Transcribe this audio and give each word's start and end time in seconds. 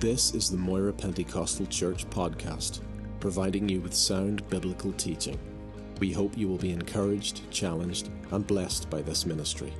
This 0.00 0.34
is 0.34 0.50
the 0.50 0.58
Moira 0.58 0.92
Pentecostal 0.92 1.64
Church 1.64 2.04
podcast, 2.10 2.80
providing 3.18 3.66
you 3.66 3.80
with 3.80 3.94
sound 3.94 4.46
biblical 4.50 4.92
teaching. 4.92 5.38
We 6.00 6.12
hope 6.12 6.36
you 6.36 6.48
will 6.48 6.58
be 6.58 6.70
encouraged, 6.70 7.50
challenged, 7.50 8.10
and 8.30 8.46
blessed 8.46 8.90
by 8.90 9.00
this 9.00 9.24
ministry. 9.24 9.72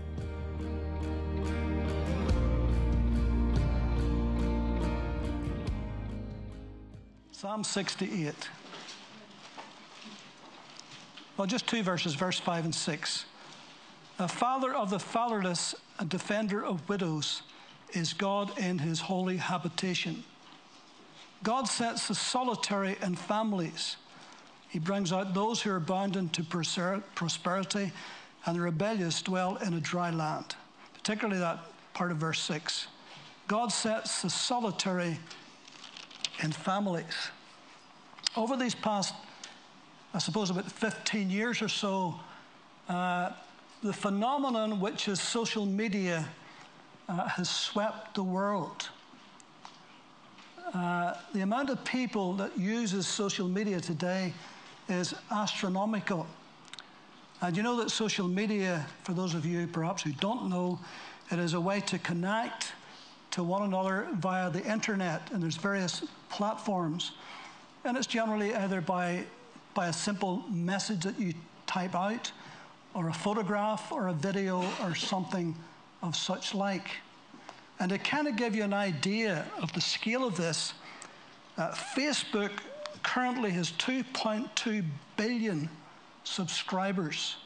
Psalm 7.30 7.62
68. 7.62 8.32
Well, 11.36 11.46
just 11.46 11.66
two 11.66 11.82
verses, 11.82 12.14
verse 12.14 12.38
5 12.40 12.64
and 12.64 12.74
6. 12.74 13.24
A 14.18 14.28
father 14.28 14.72
of 14.72 14.88
the 14.88 14.98
fatherless, 14.98 15.74
a 15.98 16.06
defender 16.06 16.64
of 16.64 16.88
widows, 16.88 17.42
is 17.92 18.12
God 18.12 18.58
in 18.58 18.78
his 18.78 19.00
holy 19.00 19.36
habitation. 19.36 20.24
God 21.42 21.64
sets 21.64 22.08
the 22.08 22.14
solitary 22.14 22.96
in 23.02 23.14
families. 23.14 23.96
He 24.68 24.78
brings 24.78 25.12
out 25.12 25.34
those 25.34 25.62
who 25.62 25.70
are 25.70 25.80
bound 25.80 26.16
into 26.16 26.42
prosperity, 26.42 27.92
and 28.44 28.56
the 28.56 28.60
rebellious 28.60 29.22
dwell 29.22 29.56
in 29.56 29.74
a 29.74 29.80
dry 29.80 30.10
land. 30.10 30.56
Particularly 30.94 31.40
that 31.40 31.60
part 31.94 32.10
of 32.10 32.18
verse 32.18 32.40
6. 32.40 32.88
God 33.48 33.72
sets 33.72 34.22
the 34.22 34.30
solitary 34.30 35.18
in 36.42 36.52
families. 36.52 37.30
Over 38.36 38.56
these 38.56 38.74
past, 38.74 39.14
I 40.12 40.18
suppose, 40.18 40.50
about 40.50 40.70
15 40.70 41.30
years 41.30 41.62
or 41.62 41.68
so, 41.68 42.16
uh, 42.88 43.30
the 43.82 43.92
phenomenon 43.92 44.80
which 44.80 45.08
is 45.08 45.20
social 45.20 45.64
media 45.64 46.26
uh, 47.08 47.28
has 47.28 47.48
swept 47.48 48.14
the 48.14 48.22
world. 48.22 48.88
Uh, 50.74 51.14
the 51.32 51.40
amount 51.42 51.70
of 51.70 51.84
people 51.84 52.34
that 52.34 52.58
uses 52.58 53.06
social 53.06 53.48
media 53.48 53.80
today 53.80 54.32
is 54.88 55.14
astronomical. 55.30 56.26
And 57.40 57.56
you 57.56 57.62
know 57.62 57.76
that 57.76 57.90
social 57.90 58.26
media, 58.26 58.86
for 59.02 59.12
those 59.12 59.34
of 59.34 59.44
you 59.44 59.66
perhaps 59.66 60.02
who 60.02 60.12
don't 60.12 60.48
know, 60.48 60.78
it 61.30 61.38
is 61.38 61.54
a 61.54 61.60
way 61.60 61.80
to 61.80 61.98
connect 61.98 62.72
to 63.32 63.42
one 63.42 63.62
another 63.62 64.06
via 64.14 64.50
the 64.50 64.64
internet, 64.64 65.30
and 65.32 65.42
there's 65.42 65.56
various 65.56 66.02
platforms. 66.30 67.12
And 67.84 67.96
it's 67.96 68.06
generally 68.06 68.54
either 68.54 68.80
by, 68.80 69.24
by 69.74 69.88
a 69.88 69.92
simple 69.92 70.44
message 70.50 71.04
that 71.04 71.18
you 71.20 71.34
type 71.66 71.94
out, 71.94 72.32
or 72.94 73.08
a 73.08 73.12
photograph, 73.12 73.92
or 73.92 74.08
a 74.08 74.12
video, 74.12 74.64
or 74.82 74.94
something 74.94 75.54
of 76.02 76.16
such 76.16 76.54
like. 76.54 76.88
And 77.78 77.90
to 77.90 77.98
kind 77.98 78.26
of 78.26 78.36
give 78.36 78.54
you 78.54 78.64
an 78.64 78.72
idea 78.72 79.46
of 79.60 79.72
the 79.72 79.80
scale 79.80 80.26
of 80.26 80.36
this, 80.36 80.72
uh, 81.58 81.72
Facebook 81.72 82.50
currently 83.02 83.50
has 83.50 83.72
2.2 83.72 84.84
billion 85.16 85.68
subscribers. 86.24 87.36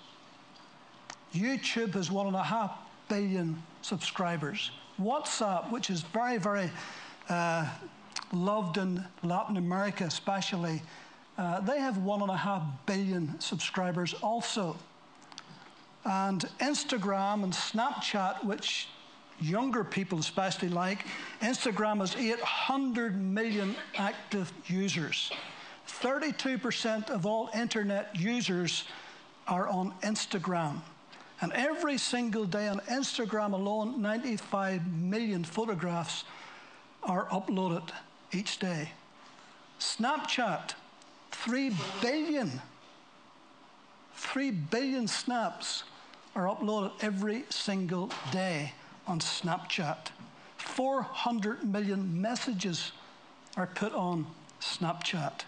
YouTube 1.34 1.94
has 1.94 2.08
1.5 2.10 2.72
billion 3.08 3.62
subscribers. 3.82 4.70
WhatsApp, 5.00 5.70
which 5.70 5.90
is 5.90 6.02
very, 6.02 6.38
very 6.38 6.70
uh, 7.28 7.68
loved 8.32 8.78
in 8.78 9.04
Latin 9.22 9.56
America, 9.56 10.04
especially, 10.04 10.82
uh, 11.38 11.60
they 11.60 11.80
have 11.80 11.96
1.5 11.96 12.62
billion 12.86 13.38
subscribers 13.40 14.14
also. 14.14 14.76
And 16.04 16.48
Instagram 16.60 17.44
and 17.44 17.52
Snapchat, 17.52 18.44
which 18.44 18.88
younger 19.40 19.84
people 19.84 20.18
especially 20.18 20.68
like, 20.68 21.04
Instagram 21.40 21.98
has 21.98 22.16
800 22.16 23.20
million 23.20 23.74
active 23.96 24.52
users. 24.66 25.30
32% 25.86 27.10
of 27.10 27.26
all 27.26 27.50
internet 27.54 28.14
users 28.14 28.84
are 29.46 29.68
on 29.68 29.92
Instagram. 30.02 30.80
And 31.42 31.52
every 31.52 31.98
single 31.98 32.44
day 32.44 32.68
on 32.68 32.80
Instagram 32.80 33.52
alone, 33.52 34.00
95 34.02 34.86
million 34.86 35.42
photographs 35.42 36.24
are 37.02 37.26
uploaded 37.26 37.90
each 38.32 38.58
day. 38.58 38.92
Snapchat, 39.78 40.74
3 41.30 41.72
billion. 42.02 42.60
3 44.14 44.50
billion 44.50 45.08
snaps 45.08 45.84
are 46.34 46.44
uploaded 46.44 46.92
every 47.00 47.44
single 47.50 48.10
day 48.30 48.72
on 49.06 49.20
Snapchat. 49.20 50.08
400 50.58 51.64
million 51.64 52.20
messages 52.20 52.92
are 53.56 53.66
put 53.66 53.92
on 53.92 54.26
Snapchat. 54.60 55.40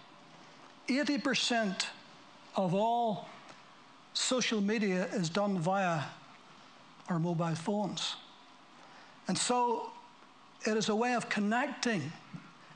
80% 0.88 1.86
of 2.56 2.74
all 2.74 3.28
social 4.14 4.60
media 4.60 5.06
is 5.12 5.30
done 5.30 5.58
via 5.58 6.02
our 7.08 7.18
mobile 7.18 7.54
phones. 7.54 8.16
And 9.28 9.38
so 9.38 9.90
it 10.66 10.76
is 10.76 10.88
a 10.88 10.96
way 10.96 11.14
of 11.14 11.28
connecting, 11.28 12.12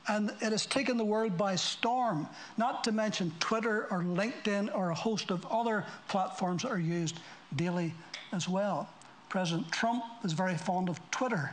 and 0.07 0.31
it 0.41 0.51
has 0.51 0.65
taken 0.65 0.97
the 0.97 1.05
world 1.05 1.37
by 1.37 1.55
storm, 1.55 2.27
not 2.57 2.83
to 2.85 2.91
mention 2.91 3.31
Twitter 3.39 3.87
or 3.91 4.03
LinkedIn 4.03 4.73
or 4.75 4.89
a 4.89 4.95
host 4.95 5.31
of 5.31 5.45
other 5.47 5.85
platforms 6.07 6.63
that 6.63 6.71
are 6.71 6.79
used 6.79 7.19
daily 7.55 7.93
as 8.31 8.47
well. 8.47 8.89
President 9.29 9.71
Trump 9.71 10.03
is 10.23 10.33
very 10.33 10.55
fond 10.55 10.89
of 10.89 10.99
Twitter. 11.11 11.51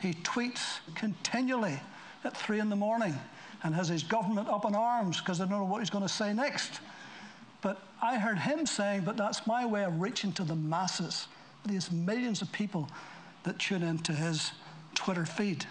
He 0.00 0.14
tweets 0.14 0.78
continually 0.94 1.80
at 2.24 2.36
three 2.36 2.60
in 2.60 2.68
the 2.68 2.76
morning 2.76 3.18
and 3.62 3.74
has 3.74 3.88
his 3.88 4.02
government 4.02 4.48
up 4.48 4.64
in 4.64 4.74
arms 4.74 5.20
because 5.20 5.38
they 5.38 5.44
don't 5.44 5.58
know 5.58 5.64
what 5.64 5.80
he's 5.80 5.90
going 5.90 6.06
to 6.06 6.12
say 6.12 6.32
next. 6.32 6.80
But 7.62 7.82
I 8.02 8.18
heard 8.18 8.38
him 8.38 8.66
saying, 8.66 9.02
but 9.02 9.16
that's 9.16 9.46
my 9.46 9.66
way 9.66 9.84
of 9.84 10.00
reaching 10.00 10.32
to 10.32 10.44
the 10.44 10.54
masses. 10.54 11.26
These 11.64 11.90
millions 11.90 12.42
of 12.42 12.52
people 12.52 12.88
that 13.42 13.58
tune 13.58 13.82
into 13.82 14.12
his 14.12 14.52
Twitter 14.94 15.26
feed. 15.26 15.66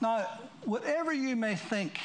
Now, 0.00 0.26
whatever 0.64 1.12
you 1.12 1.36
may 1.36 1.54
think 1.54 1.98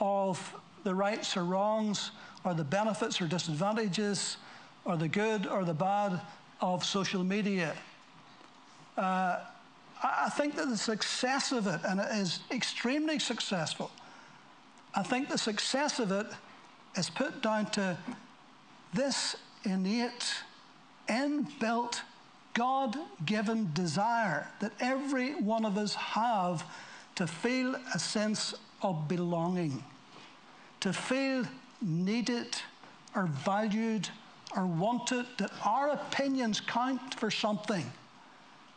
of 0.00 0.54
the 0.84 0.94
rights 0.94 1.36
or 1.36 1.44
wrongs, 1.44 2.10
or 2.44 2.52
the 2.52 2.64
benefits 2.64 3.20
or 3.20 3.26
disadvantages, 3.26 4.36
or 4.84 4.96
the 4.96 5.08
good 5.08 5.46
or 5.46 5.64
the 5.64 5.74
bad 5.74 6.20
of 6.60 6.84
social 6.84 7.24
media, 7.24 7.74
uh, 8.96 9.40
I 10.02 10.28
think 10.30 10.56
that 10.56 10.68
the 10.68 10.76
success 10.76 11.52
of 11.52 11.66
it, 11.66 11.80
and 11.86 12.00
it 12.00 12.08
is 12.12 12.40
extremely 12.50 13.18
successful, 13.18 13.90
I 14.94 15.02
think 15.02 15.28
the 15.28 15.38
success 15.38 15.98
of 15.98 16.12
it 16.12 16.26
is 16.96 17.10
put 17.10 17.42
down 17.42 17.66
to 17.72 17.96
this 18.92 19.36
innate, 19.64 20.34
inbuilt, 21.08 22.02
God 22.52 22.96
given 23.26 23.70
desire 23.74 24.46
that 24.60 24.72
every 24.78 25.34
one 25.34 25.64
of 25.64 25.76
us 25.76 25.94
have 25.94 26.64
to 27.16 27.26
feel 27.26 27.74
a 27.94 27.98
sense 27.98 28.54
of 28.82 29.08
belonging, 29.08 29.82
to 30.80 30.92
feel 30.92 31.44
needed 31.82 32.56
or 33.16 33.26
valued 33.26 34.08
or 34.56 34.66
wanted, 34.66 35.26
that 35.38 35.50
our 35.64 35.90
opinions 35.90 36.60
count 36.60 37.14
for 37.14 37.30
something, 37.30 37.84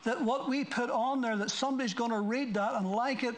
that 0.04 0.22
what 0.22 0.50
we 0.50 0.64
put 0.64 0.90
on 0.90 1.22
there, 1.22 1.36
that 1.38 1.52
somebody's 1.52 1.94
going 1.94 2.12
to 2.12 2.20
read 2.20 2.54
that 2.54 2.74
and 2.76 2.92
like 2.92 3.24
it 3.24 3.36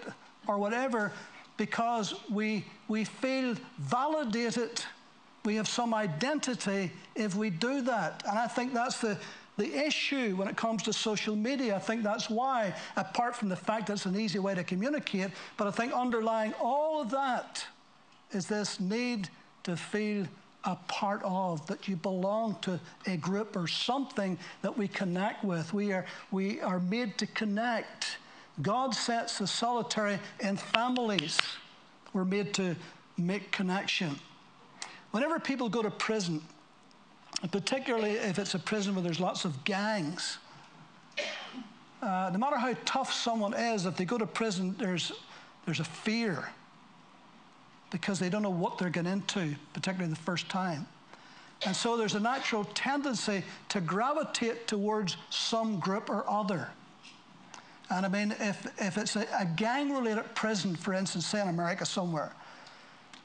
or 0.48 0.58
whatever, 0.58 1.12
because 1.58 2.14
we, 2.30 2.66
we 2.88 3.04
feel 3.04 3.56
validated. 3.80 4.84
We 5.46 5.56
have 5.56 5.68
some 5.68 5.94
identity 5.94 6.92
if 7.16 7.36
we 7.36 7.50
do 7.50 7.82
that. 7.82 8.24
And 8.28 8.38
I 8.40 8.48
think 8.48 8.74
that's 8.74 9.00
the, 9.02 9.18
the 9.58 9.86
issue 9.86 10.36
when 10.36 10.48
it 10.48 10.56
comes 10.56 10.84
to 10.84 10.94
social 10.94 11.36
media. 11.36 11.76
I 11.76 11.80
think 11.80 12.04
that's 12.04 12.30
why, 12.30 12.74
apart 12.96 13.36
from 13.36 13.50
the 13.50 13.56
fact 13.56 13.88
that 13.88 13.94
it's 13.94 14.06
an 14.06 14.20
easy 14.20 14.40
way 14.40 14.56
to 14.56 14.64
communicate, 14.64 15.32
but 15.58 15.68
I 15.68 15.72
think 15.72 15.92
underlying 15.94 16.54
all 16.62 17.02
of 17.02 17.12
that 17.12 17.66
is 18.32 18.48
this 18.48 18.80
need 18.80 19.30
to 19.64 19.76
feel 19.76 20.26
a 20.70 20.76
part 20.88 21.22
of, 21.24 21.66
that 21.66 21.88
you 21.88 21.96
belong 21.96 22.56
to 22.62 22.80
a 23.08 23.18
group 23.18 23.56
or 23.56 23.68
something 23.68 24.38
that 24.62 24.78
we 24.78 24.88
connect 24.88 25.44
with. 25.44 25.74
We 25.74 25.92
are, 25.94 26.06
we 26.30 26.62
are 26.62 26.80
made 26.80 27.18
to 27.18 27.26
connect. 27.26 28.18
God 28.62 28.94
sets 28.94 29.40
the 29.40 29.48
solitary 29.48 30.20
in 30.40 30.58
families. 30.58 31.40
We're 32.14 32.24
made 32.24 32.54
to 32.56 32.76
make 33.18 33.52
connection. 33.52 34.20
Whenever 35.10 35.40
people 35.40 35.70
go 35.70 35.82
to 35.82 35.90
prison, 35.90 36.40
particularly 37.52 38.12
if 38.12 38.38
it's 38.38 38.54
a 38.54 38.60
prison 38.60 38.94
where 38.94 39.04
there's 39.04 39.20
lots 39.20 39.46
of 39.46 39.64
gangs, 39.64 40.38
uh, 42.04 42.30
no 42.32 42.38
matter 42.38 42.58
how 42.58 42.76
tough 42.86 43.12
someone 43.12 43.56
is, 43.56 43.88
if 43.88 43.98
they 43.98 44.06
go 44.06 44.20
to 44.20 44.28
prison, 44.28 44.76
there's, 44.78 45.12
there's 45.66 45.80
a 45.80 45.84
fear 45.84 46.48
because 47.92 48.20
they 48.20 48.30
don't 48.30 48.44
know 48.44 48.50
what 48.50 48.78
they're 48.78 48.90
getting 48.90 49.12
into, 49.12 49.56
particularly 49.74 50.14
the 50.14 50.20
first 50.20 50.50
time. 50.50 50.88
And 51.66 51.76
so 51.76 51.98
there's 51.98 52.16
a 52.16 52.20
natural 52.20 52.64
tendency 52.74 53.44
to 53.70 53.82
gravitate 53.82 54.68
towards 54.68 55.18
some 55.30 55.80
group 55.80 56.10
or 56.10 56.30
other. 56.30 56.70
And 57.90 58.06
I 58.06 58.10
mean, 58.10 58.34
if, 58.40 58.68
if 58.80 58.98
it's 58.98 59.16
a, 59.16 59.28
a 59.38 59.46
gang 59.46 59.92
related 59.92 60.24
prison, 60.36 60.76
for 60.76 60.94
instance, 60.94 61.26
say 61.26 61.42
in 61.42 61.48
America 61.48 61.86
somewhere, 61.86 62.32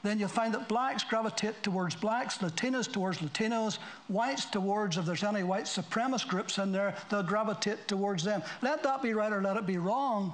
then 0.03 0.19
you'll 0.19 0.27
find 0.27 0.53
that 0.53 0.67
blacks 0.67 1.03
gravitate 1.03 1.63
towards 1.63 1.95
blacks, 1.95 2.39
Latinos 2.39 2.91
towards 2.91 3.19
Latinos, 3.19 3.77
whites 4.07 4.45
towards, 4.45 4.97
if 4.97 5.05
there's 5.05 5.23
any 5.23 5.43
white 5.43 5.65
supremacist 5.65 6.27
groups 6.27 6.57
in 6.57 6.71
there, 6.71 6.95
they'll 7.09 7.23
gravitate 7.23 7.87
towards 7.87 8.23
them. 8.23 8.43
Let 8.61 8.83
that 8.83 9.01
be 9.01 9.13
right 9.13 9.31
or 9.31 9.41
let 9.41 9.57
it 9.57 9.65
be 9.65 9.77
wrong, 9.77 10.33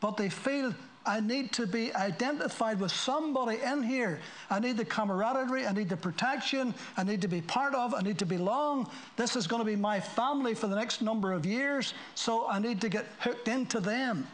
but 0.00 0.16
they 0.16 0.28
feel 0.28 0.74
I 1.06 1.20
need 1.20 1.52
to 1.52 1.66
be 1.66 1.94
identified 1.94 2.80
with 2.80 2.90
somebody 2.90 3.58
in 3.62 3.82
here. 3.82 4.18
I 4.50 4.58
need 4.58 4.76
the 4.76 4.84
camaraderie, 4.84 5.66
I 5.66 5.72
need 5.72 5.88
the 5.88 5.96
protection, 5.96 6.74
I 6.96 7.04
need 7.04 7.22
to 7.22 7.28
be 7.28 7.40
part 7.40 7.74
of, 7.74 7.94
I 7.94 8.00
need 8.00 8.18
to 8.18 8.26
belong. 8.26 8.90
This 9.16 9.36
is 9.36 9.46
going 9.46 9.60
to 9.60 9.66
be 9.66 9.76
my 9.76 10.00
family 10.00 10.54
for 10.54 10.66
the 10.66 10.74
next 10.74 11.02
number 11.02 11.32
of 11.32 11.46
years, 11.46 11.94
so 12.16 12.48
I 12.48 12.58
need 12.58 12.80
to 12.80 12.88
get 12.88 13.06
hooked 13.20 13.46
into 13.46 13.78
them. 13.78 14.26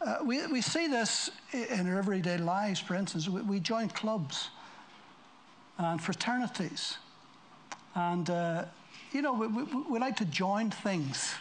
Uh, 0.00 0.16
we, 0.24 0.46
we 0.46 0.62
see 0.62 0.86
this 0.86 1.30
in 1.52 1.86
our 1.86 1.98
everyday 1.98 2.38
lives, 2.38 2.80
for 2.80 2.94
instance. 2.94 3.28
We, 3.28 3.42
we 3.42 3.60
join 3.60 3.90
clubs 3.90 4.48
and 5.76 6.00
fraternities. 6.00 6.96
And, 7.94 8.30
uh, 8.30 8.64
you 9.12 9.20
know, 9.20 9.34
we, 9.34 9.46
we, 9.46 9.64
we 9.64 9.98
like 9.98 10.16
to 10.16 10.24
join 10.24 10.70
things. 10.70 11.34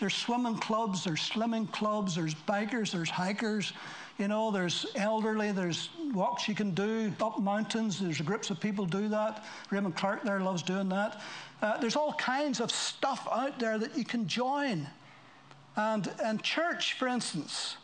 There's 0.00 0.14
swimming 0.14 0.58
clubs, 0.58 1.04
there's 1.04 1.20
slimming 1.20 1.70
clubs, 1.70 2.16
there's 2.16 2.34
bikers, 2.34 2.90
there's 2.90 3.10
hikers, 3.10 3.72
you 4.18 4.28
know, 4.28 4.50
there's 4.50 4.86
elderly, 4.94 5.52
there's 5.52 5.90
walks 6.12 6.46
you 6.48 6.54
can 6.54 6.72
do 6.72 7.12
up 7.20 7.40
mountains. 7.40 7.98
There's 7.98 8.20
groups 8.20 8.50
of 8.50 8.60
people 8.60 8.84
do 8.84 9.08
that. 9.08 9.44
Raymond 9.70 9.96
Clark 9.96 10.22
there 10.22 10.40
loves 10.40 10.62
doing 10.62 10.88
that. 10.90 11.20
Uh, 11.60 11.78
there's 11.78 11.96
all 11.96 12.12
kinds 12.14 12.60
of 12.60 12.70
stuff 12.70 13.26
out 13.30 13.58
there 13.58 13.78
that 13.78 13.96
you 13.96 14.04
can 14.04 14.28
join. 14.28 14.86
And, 15.76 16.12
and 16.22 16.42
church, 16.42 16.94
for 16.94 17.08
instance, 17.08 17.76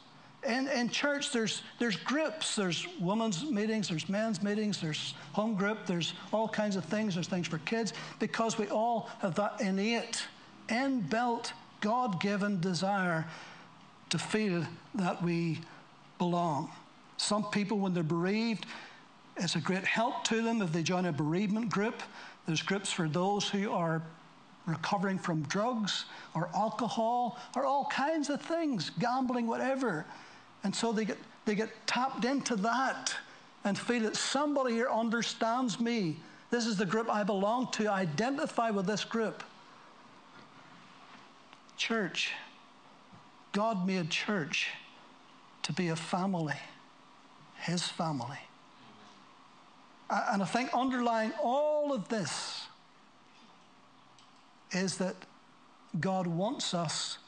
in, 0.46 0.68
in 0.68 0.90
church, 0.90 1.32
there's, 1.32 1.62
there's 1.78 1.96
groups. 1.96 2.54
There's 2.54 2.86
women's 3.00 3.44
meetings, 3.44 3.88
there's 3.88 4.08
men's 4.08 4.42
meetings, 4.42 4.80
there's 4.80 5.14
home 5.32 5.54
group, 5.54 5.86
there's 5.86 6.12
all 6.32 6.48
kinds 6.48 6.76
of 6.76 6.84
things. 6.84 7.14
There's 7.14 7.28
things 7.28 7.46
for 7.46 7.58
kids 7.58 7.94
because 8.18 8.58
we 8.58 8.68
all 8.68 9.08
have 9.20 9.34
that 9.36 9.60
innate, 9.60 10.22
inbuilt 10.68 11.52
God 11.80 12.20
given 12.20 12.60
desire 12.60 13.26
to 14.10 14.18
feel 14.18 14.64
that 14.94 15.22
we 15.22 15.60
belong. 16.18 16.70
Some 17.16 17.44
people, 17.44 17.78
when 17.78 17.94
they're 17.94 18.02
bereaved, 18.02 18.66
it's 19.36 19.54
a 19.54 19.60
great 19.60 19.84
help 19.84 20.24
to 20.24 20.42
them 20.42 20.62
if 20.62 20.72
they 20.72 20.82
join 20.82 21.06
a 21.06 21.12
bereavement 21.12 21.70
group. 21.70 22.02
There's 22.46 22.62
groups 22.62 22.90
for 22.90 23.08
those 23.08 23.48
who 23.48 23.70
are 23.70 24.02
recovering 24.66 25.18
from 25.18 25.42
drugs 25.42 26.04
or 26.34 26.48
alcohol 26.54 27.38
or 27.56 27.64
all 27.64 27.86
kinds 27.86 28.30
of 28.30 28.40
things, 28.40 28.90
gambling, 28.98 29.46
whatever. 29.46 30.04
And 30.64 30.74
so 30.74 30.92
they 30.92 31.04
get, 31.04 31.18
they 31.44 31.54
get 31.54 31.70
tapped 31.86 32.24
into 32.24 32.56
that 32.56 33.14
and 33.64 33.78
feel 33.78 34.02
that 34.02 34.16
somebody 34.16 34.74
here 34.74 34.90
understands 34.90 35.80
me. 35.80 36.16
This 36.50 36.66
is 36.66 36.76
the 36.76 36.86
group 36.86 37.10
I 37.10 37.22
belong 37.22 37.70
to. 37.72 37.86
I 37.86 38.00
identify 38.00 38.70
with 38.70 38.86
this 38.86 39.04
group. 39.04 39.42
Church, 41.78 42.32
God 43.52 43.86
made 43.86 44.10
church 44.10 44.68
to 45.62 45.72
be 45.72 45.88
a 45.88 45.96
family, 45.96 46.56
His 47.60 47.86
family. 47.86 48.38
And 50.10 50.42
I 50.42 50.46
think 50.46 50.70
underlying 50.74 51.32
all 51.42 51.92
of 51.92 52.08
this 52.08 52.66
is 54.72 54.98
that 54.98 55.14
God 56.00 56.26
wants 56.26 56.74
us 56.74 57.18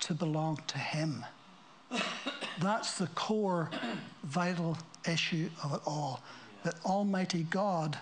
to 0.00 0.14
belong 0.14 0.60
to 0.68 0.78
Him. 0.78 1.26
That's 2.60 2.98
the 2.98 3.08
core, 3.08 3.70
vital 4.24 4.78
issue 5.06 5.50
of 5.62 5.74
it 5.74 5.80
all. 5.86 6.22
That 6.64 6.74
Almighty 6.84 7.44
God 7.50 7.98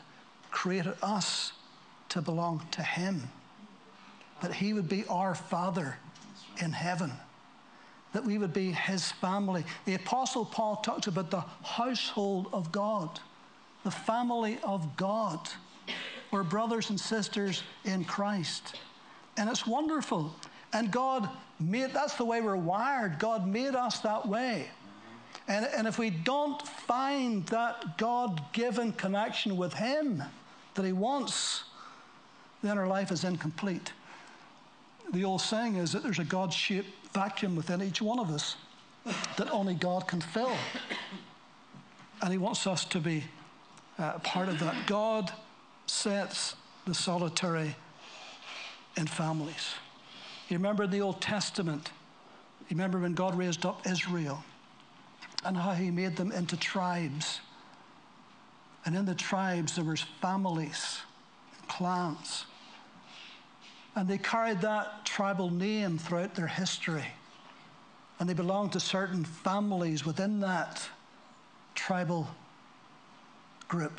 created 0.51 0.95
us 1.03 1.53
to 2.11 2.23
belong 2.23 2.67
to 2.71 2.83
Him 2.83 3.31
that 4.41 4.55
He 4.55 4.73
would 4.73 4.89
be 4.89 5.05
our 5.09 5.35
Father 5.35 5.97
in 6.59 6.73
heaven, 6.73 7.13
that 8.13 8.25
we 8.25 8.39
would 8.39 8.53
be 8.53 8.73
His 8.73 9.13
family. 9.13 9.65
The 9.85 9.95
Apostle 9.95 10.45
Paul 10.45 10.77
talks 10.77 11.07
about 11.07 11.31
the 11.31 11.45
household 11.63 12.49
of 12.53 12.73
God, 12.73 13.21
the 13.85 13.91
family 13.91 14.59
of 14.63 14.97
God. 14.97 15.49
We're 16.31 16.43
brothers 16.43 16.91
and 16.91 16.99
sisters 16.99 17.63
in 17.85 18.05
Christ. 18.05 18.77
And 19.37 19.49
it's 19.49 19.67
wonderful. 19.67 20.35
And 20.73 20.91
God 20.91 21.29
made, 21.61 21.93
that's 21.93 22.15
the 22.15 22.25
way 22.25 22.41
we're 22.41 22.57
wired. 22.57 23.19
God 23.19 23.47
made 23.47 23.75
us 23.75 24.01
that 24.01 24.27
way. 24.27 24.69
And, 25.49 25.67
and 25.77 25.87
if 25.87 25.99
we 25.99 26.11
don't 26.11 26.61
find 26.67 27.47
that 27.47 27.99
God 27.99 28.43
given 28.53 28.93
connection 28.93 29.57
with 29.57 29.75
Him 29.75 30.23
that 30.75 30.85
He 30.85 30.93
wants, 30.93 31.65
then 32.63 32.79
our 32.79 32.89
life 32.89 33.13
is 33.13 33.23
incomplete 33.23 33.93
the 35.13 35.25
old 35.25 35.41
saying 35.41 35.77
is 35.77 35.93
that 35.93 36.03
there's 36.03 36.19
a 36.19 36.25
God 36.25 36.53
shaped 36.53 36.89
vacuum 37.13 37.57
within 37.57 37.83
each 37.83 38.03
one 38.03 38.19
of 38.19 38.31
us 38.31 38.57
that 39.37 39.51
only 39.51 39.75
God 39.75 40.07
can 40.09 40.21
fill. 40.21 40.53
And 42.23 42.33
He 42.33 42.39
wants 42.39 42.67
us 42.67 42.85
to 42.87 43.01
be 43.01 43.25
uh, 43.99 44.19
part 44.19 44.49
of 44.49 44.59
that. 44.61 44.87
God 44.87 45.33
sets 45.87 46.57
the 46.87 46.95
solitary 46.95 47.77
in 48.97 49.07
families. 49.07 49.75
You 50.49 50.57
remember 50.57 50.85
in 50.85 50.91
the 50.91 51.01
Old 51.01 51.21
Testament, 51.21 51.91
you 52.69 52.75
remember 52.77 52.99
when 52.99 53.15
God 53.15 53.37
raised 53.37 53.65
up 53.65 53.87
Israel 53.87 54.45
and 55.45 55.57
how 55.57 55.73
He 55.73 55.91
made 55.91 56.17
them 56.17 56.33
into 56.33 56.57
tribes. 56.57 57.41
And 58.85 58.97
in 58.97 59.05
the 59.05 59.15
tribes, 59.15 59.77
there 59.77 59.85
was 59.85 60.05
families, 60.21 61.01
clans. 61.69 62.47
And 63.97 64.07
they 64.07 64.19
carried 64.19 64.61
that 64.61 65.07
tribal 65.07 65.51
name 65.51 65.97
throughout 65.97 66.35
their 66.35 66.47
history. 66.47 67.07
And 68.21 68.29
they 68.29 68.35
belonged 68.35 68.73
to 68.73 68.81
certain 68.81 69.25
families 69.25 70.05
within 70.05 70.41
that 70.41 70.87
tribal 71.75 72.29
group. 73.69 73.99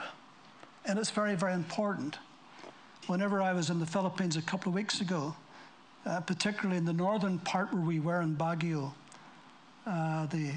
And 0.86 1.00
it's 1.00 1.10
very, 1.10 1.36
very 1.36 1.54
important. 1.54 2.20
Whenever 3.08 3.42
I 3.42 3.54
was 3.54 3.72
in 3.72 3.80
the 3.80 3.86
Philippines 3.88 4.38
a 4.38 4.42
couple 4.44 4.70
of 4.70 4.76
weeks 4.76 5.02
ago, 5.02 5.36
uh, 6.06 6.20
particularly 6.22 6.78
in 6.78 6.86
the 6.86 6.94
northern 6.94 7.40
part 7.40 7.74
where 7.74 7.82
we 7.82 8.00
were 8.00 8.22
in 8.22 8.36
Baguio, 8.36 8.94
uh, 9.88 10.28
the, 10.28 10.52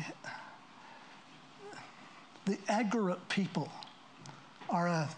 the 2.45 2.57
Igorot 2.69 3.19
people 3.31 3.73
are 4.69 4.87
a, 4.87 5.09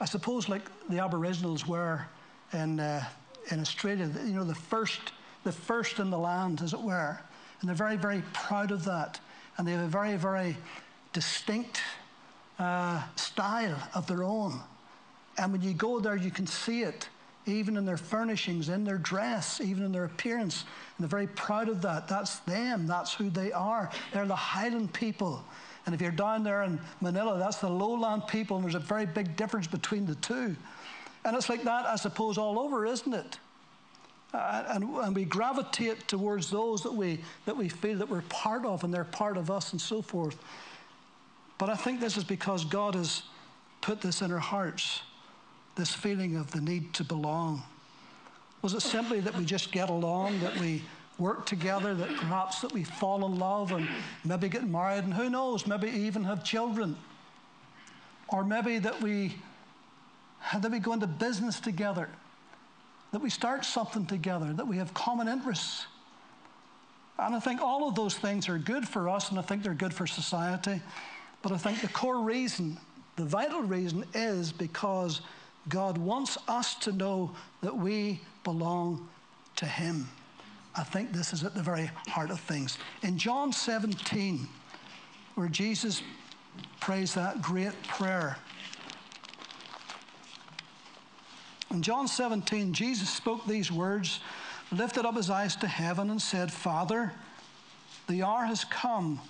I 0.00 0.04
suppose, 0.04 0.50
like 0.50 0.62
the 0.88 0.98
Aboriginals 0.98 1.66
were 1.66 2.06
in, 2.52 2.80
uh, 2.80 3.04
in 3.50 3.60
Australia, 3.60 4.10
you 4.24 4.34
know, 4.34 4.44
the 4.44 4.54
first, 4.54 5.12
the 5.44 5.52
first 5.52 5.98
in 5.98 6.10
the 6.10 6.18
land, 6.18 6.62
as 6.62 6.72
it 6.72 6.80
were. 6.80 7.18
And 7.60 7.68
they're 7.68 7.76
very, 7.76 7.96
very 7.96 8.22
proud 8.32 8.70
of 8.70 8.84
that. 8.84 9.20
And 9.56 9.66
they 9.66 9.72
have 9.72 9.84
a 9.84 9.88
very, 9.88 10.16
very 10.16 10.56
distinct 11.12 11.80
uh, 12.58 13.02
style 13.16 13.80
of 13.94 14.06
their 14.06 14.22
own. 14.22 14.60
And 15.36 15.52
when 15.52 15.62
you 15.62 15.72
go 15.72 16.00
there, 16.00 16.16
you 16.16 16.30
can 16.30 16.46
see 16.46 16.82
it, 16.82 17.08
even 17.46 17.76
in 17.76 17.84
their 17.84 17.96
furnishings, 17.96 18.68
in 18.68 18.84
their 18.84 18.98
dress, 18.98 19.60
even 19.60 19.84
in 19.84 19.92
their 19.92 20.04
appearance. 20.04 20.64
And 20.96 21.04
they're 21.04 21.08
very 21.08 21.28
proud 21.28 21.68
of 21.68 21.82
that. 21.82 22.08
That's 22.08 22.38
them, 22.40 22.86
that's 22.86 23.14
who 23.14 23.30
they 23.30 23.52
are. 23.52 23.90
They're 24.12 24.26
the 24.26 24.36
Highland 24.36 24.92
people. 24.92 25.44
And 25.86 25.94
if 25.94 26.02
you're 26.02 26.10
down 26.10 26.42
there 26.42 26.64
in 26.64 26.78
Manila, 27.00 27.38
that's 27.38 27.58
the 27.58 27.70
lowland 27.70 28.26
people, 28.28 28.56
and 28.56 28.64
there's 28.64 28.74
a 28.74 28.80
very 28.80 29.06
big 29.06 29.36
difference 29.36 29.66
between 29.66 30.04
the 30.04 30.16
two. 30.16 30.54
And 31.24 31.36
it's 31.36 31.48
like 31.48 31.64
that, 31.64 31.86
I 31.86 31.96
suppose, 31.96 32.38
all 32.38 32.58
over, 32.58 32.86
isn't 32.86 33.12
it? 33.12 33.38
Uh, 34.32 34.64
and, 34.68 34.84
and 34.84 35.16
we 35.16 35.24
gravitate 35.24 36.06
towards 36.06 36.50
those 36.50 36.82
that 36.82 36.92
we, 36.92 37.20
that 37.46 37.56
we 37.56 37.68
feel 37.68 37.96
that 37.98 38.08
we're 38.08 38.22
part 38.22 38.64
of 38.66 38.84
and 38.84 38.92
they're 38.92 39.04
part 39.04 39.36
of 39.36 39.50
us 39.50 39.72
and 39.72 39.80
so 39.80 40.02
forth. 40.02 40.36
But 41.56 41.70
I 41.70 41.74
think 41.74 42.00
this 42.00 42.16
is 42.16 42.24
because 42.24 42.64
God 42.64 42.94
has 42.94 43.22
put 43.80 44.00
this 44.00 44.22
in 44.22 44.32
our 44.32 44.38
hearts 44.38 45.02
this 45.78 45.94
feeling 45.94 46.36
of 46.36 46.50
the 46.50 46.60
need 46.60 46.92
to 46.92 47.04
belong. 47.04 47.62
Was 48.62 48.74
it 48.74 48.82
simply 48.82 49.20
that 49.20 49.36
we 49.36 49.44
just 49.44 49.70
get 49.70 49.88
along, 49.88 50.40
that 50.40 50.58
we 50.58 50.82
work 51.18 51.46
together, 51.46 51.94
that 51.94 52.08
perhaps 52.16 52.60
that 52.60 52.72
we 52.72 52.82
fall 52.82 53.24
in 53.24 53.38
love 53.38 53.70
and 53.70 53.88
maybe 54.24 54.48
get 54.48 54.68
married, 54.68 55.04
and 55.04 55.14
who 55.14 55.30
knows, 55.30 55.66
maybe 55.68 55.88
even 55.88 56.24
have 56.24 56.42
children? 56.42 56.96
Or 58.28 58.44
maybe 58.44 58.80
that 58.80 59.00
we 59.00 59.36
that 60.60 60.70
we 60.70 60.78
go 60.78 60.92
into 60.92 61.06
business 61.06 61.60
together, 61.60 62.08
that 63.12 63.20
we 63.20 63.30
start 63.30 63.64
something 63.64 64.06
together, 64.06 64.52
that 64.52 64.66
we 64.66 64.76
have 64.78 64.94
common 64.94 65.28
interests. 65.28 65.86
And 67.18 67.34
I 67.34 67.40
think 67.40 67.60
all 67.60 67.88
of 67.88 67.94
those 67.94 68.16
things 68.16 68.48
are 68.48 68.58
good 68.58 68.86
for 68.86 69.08
us, 69.08 69.30
and 69.30 69.38
I 69.38 69.42
think 69.42 69.62
they're 69.62 69.74
good 69.74 69.92
for 69.92 70.06
society. 70.06 70.80
But 71.42 71.52
I 71.52 71.56
think 71.56 71.80
the 71.80 71.88
core 71.88 72.20
reason, 72.20 72.78
the 73.16 73.24
vital 73.24 73.62
reason, 73.62 74.04
is 74.14 74.52
because 74.52 75.20
God 75.68 75.98
wants 75.98 76.38
us 76.46 76.74
to 76.76 76.92
know 76.92 77.32
that 77.62 77.76
we 77.76 78.20
belong 78.44 79.08
to 79.56 79.66
Him. 79.66 80.08
I 80.76 80.84
think 80.84 81.12
this 81.12 81.32
is 81.32 81.42
at 81.42 81.54
the 81.54 81.62
very 81.62 81.90
heart 82.06 82.30
of 82.30 82.38
things. 82.38 82.78
In 83.02 83.18
John 83.18 83.52
17, 83.52 84.46
where 85.34 85.48
Jesus 85.48 86.02
prays 86.80 87.14
that 87.14 87.42
great 87.42 87.72
prayer, 87.88 88.36
in 91.70 91.82
John 91.82 92.08
17, 92.08 92.72
Jesus 92.72 93.10
spoke 93.10 93.46
these 93.46 93.70
words, 93.70 94.20
lifted 94.72 95.04
up 95.04 95.16
his 95.16 95.30
eyes 95.30 95.56
to 95.56 95.66
heaven, 95.66 96.10
and 96.10 96.20
said, 96.20 96.52
Father, 96.52 97.12
the 98.08 98.22
hour 98.22 98.44
has 98.44 98.64
come. 98.64 99.20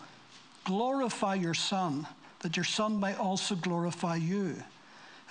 Glorify 0.65 1.35
your 1.35 1.55
Son, 1.55 2.07
that 2.41 2.57
your 2.57 2.65
Son 2.65 3.01
may 3.01 3.15
also 3.15 3.55
glorify 3.55 4.17
you. 4.17 4.57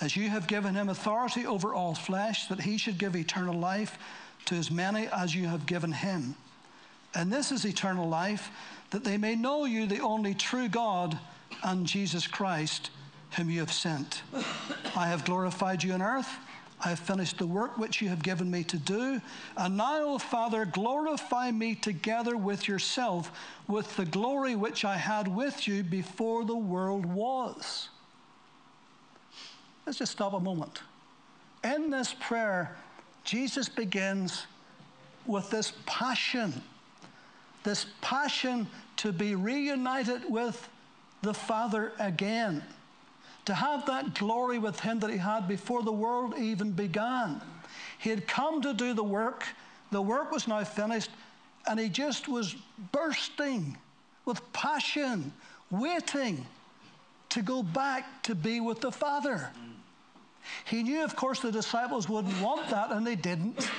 As 0.01 0.15
you 0.15 0.29
have 0.29 0.47
given 0.47 0.75
him 0.75 0.89
authority 0.89 1.45
over 1.45 1.73
all 1.73 1.95
flesh, 1.95 2.47
that 2.47 2.61
he 2.61 2.77
should 2.77 2.97
give 2.97 3.15
eternal 3.15 3.57
life 3.57 3.97
to 4.45 4.55
as 4.55 4.69
many 4.69 5.07
as 5.07 5.33
you 5.33 5.47
have 5.47 5.65
given 5.65 5.91
him. 5.91 6.35
And 7.15 7.31
this 7.31 7.51
is 7.51 7.65
eternal 7.65 8.07
life, 8.07 8.51
that 8.91 9.03
they 9.03 9.17
may 9.17 9.35
know 9.35 9.65
you, 9.65 9.85
the 9.85 10.01
only 10.01 10.33
true 10.33 10.67
God, 10.67 11.17
and 11.63 11.87
Jesus 11.87 12.27
Christ, 12.27 12.91
whom 13.31 13.49
you 13.49 13.59
have 13.59 13.71
sent. 13.71 14.21
I 14.95 15.07
have 15.07 15.25
glorified 15.25 15.83
you 15.83 15.93
on 15.93 16.01
earth. 16.01 16.29
I 16.84 16.89
have 16.89 17.00
finished 17.00 17.39
the 17.39 17.48
work 17.48 17.77
which 17.77 18.01
you 18.01 18.10
have 18.10 18.22
given 18.22 18.51
me 18.51 18.63
to 18.65 18.77
do. 18.77 19.19
And 19.55 19.77
now, 19.77 20.03
O 20.03 20.17
Father, 20.19 20.63
glorify 20.65 21.50
me 21.50 21.74
together 21.74 22.38
with 22.38 22.67
yourself 22.67 23.31
with 23.67 23.96
the 23.96 24.05
glory 24.05 24.55
which 24.55 24.86
I 24.86 24.96
had 24.96 25.27
with 25.27 25.67
you 25.67 25.84
before 25.84 26.46
the 26.46 26.55
world 26.55 27.05
was. 27.05 27.89
Let's 29.86 29.98
just 29.98 30.12
stop 30.12 30.34
a 30.34 30.39
moment. 30.39 30.81
In 31.63 31.89
this 31.89 32.13
prayer, 32.13 32.75
Jesus 33.24 33.67
begins 33.67 34.46
with 35.25 35.50
this 35.50 35.74
passion, 35.86 36.62
this 37.63 37.88
passion 38.01 38.67
to 38.98 39.12
be 39.12 39.34
reunited 39.34 40.29
with 40.29 40.69
the 41.24 41.34
Father 41.34 41.93
again 42.00 42.63
to 43.48 43.54
have 43.54 43.86
that 43.86 44.13
glory 44.13 44.60
with 44.60 44.77
him 44.82 45.00
that 45.00 45.10
he 45.10 45.18
had 45.18 45.48
before 45.48 45.82
the 45.82 45.92
world 45.92 46.36
even 46.38 46.72
began. 46.72 47.42
He 47.98 48.10
had 48.10 48.27
come 48.27 48.62
to 48.62 48.74
do 48.74 48.94
the 48.94 49.04
work, 49.04 49.46
the 49.89 50.01
work 50.01 50.32
was 50.34 50.50
now 50.50 50.63
finished, 50.66 51.10
and 51.66 51.80
he 51.80 51.88
just 51.88 52.27
was 52.27 52.56
bursting 52.92 53.77
with 54.25 54.42
passion, 54.51 55.32
waiting 55.72 56.46
to 57.30 57.42
go 57.42 57.63
back 57.63 58.22
to 58.24 58.36
be 58.36 58.60
with 58.60 58.82
the 58.82 58.92
Father. 58.92 59.50
He 60.66 60.84
knew, 60.84 61.06
of 61.06 61.16
course, 61.16 61.39
the 61.39 61.51
disciples 61.51 62.10
wouldn't 62.10 62.42
want 62.42 62.70
that, 62.70 62.92
and 62.92 63.08
they 63.08 63.16
didn't. 63.16 63.70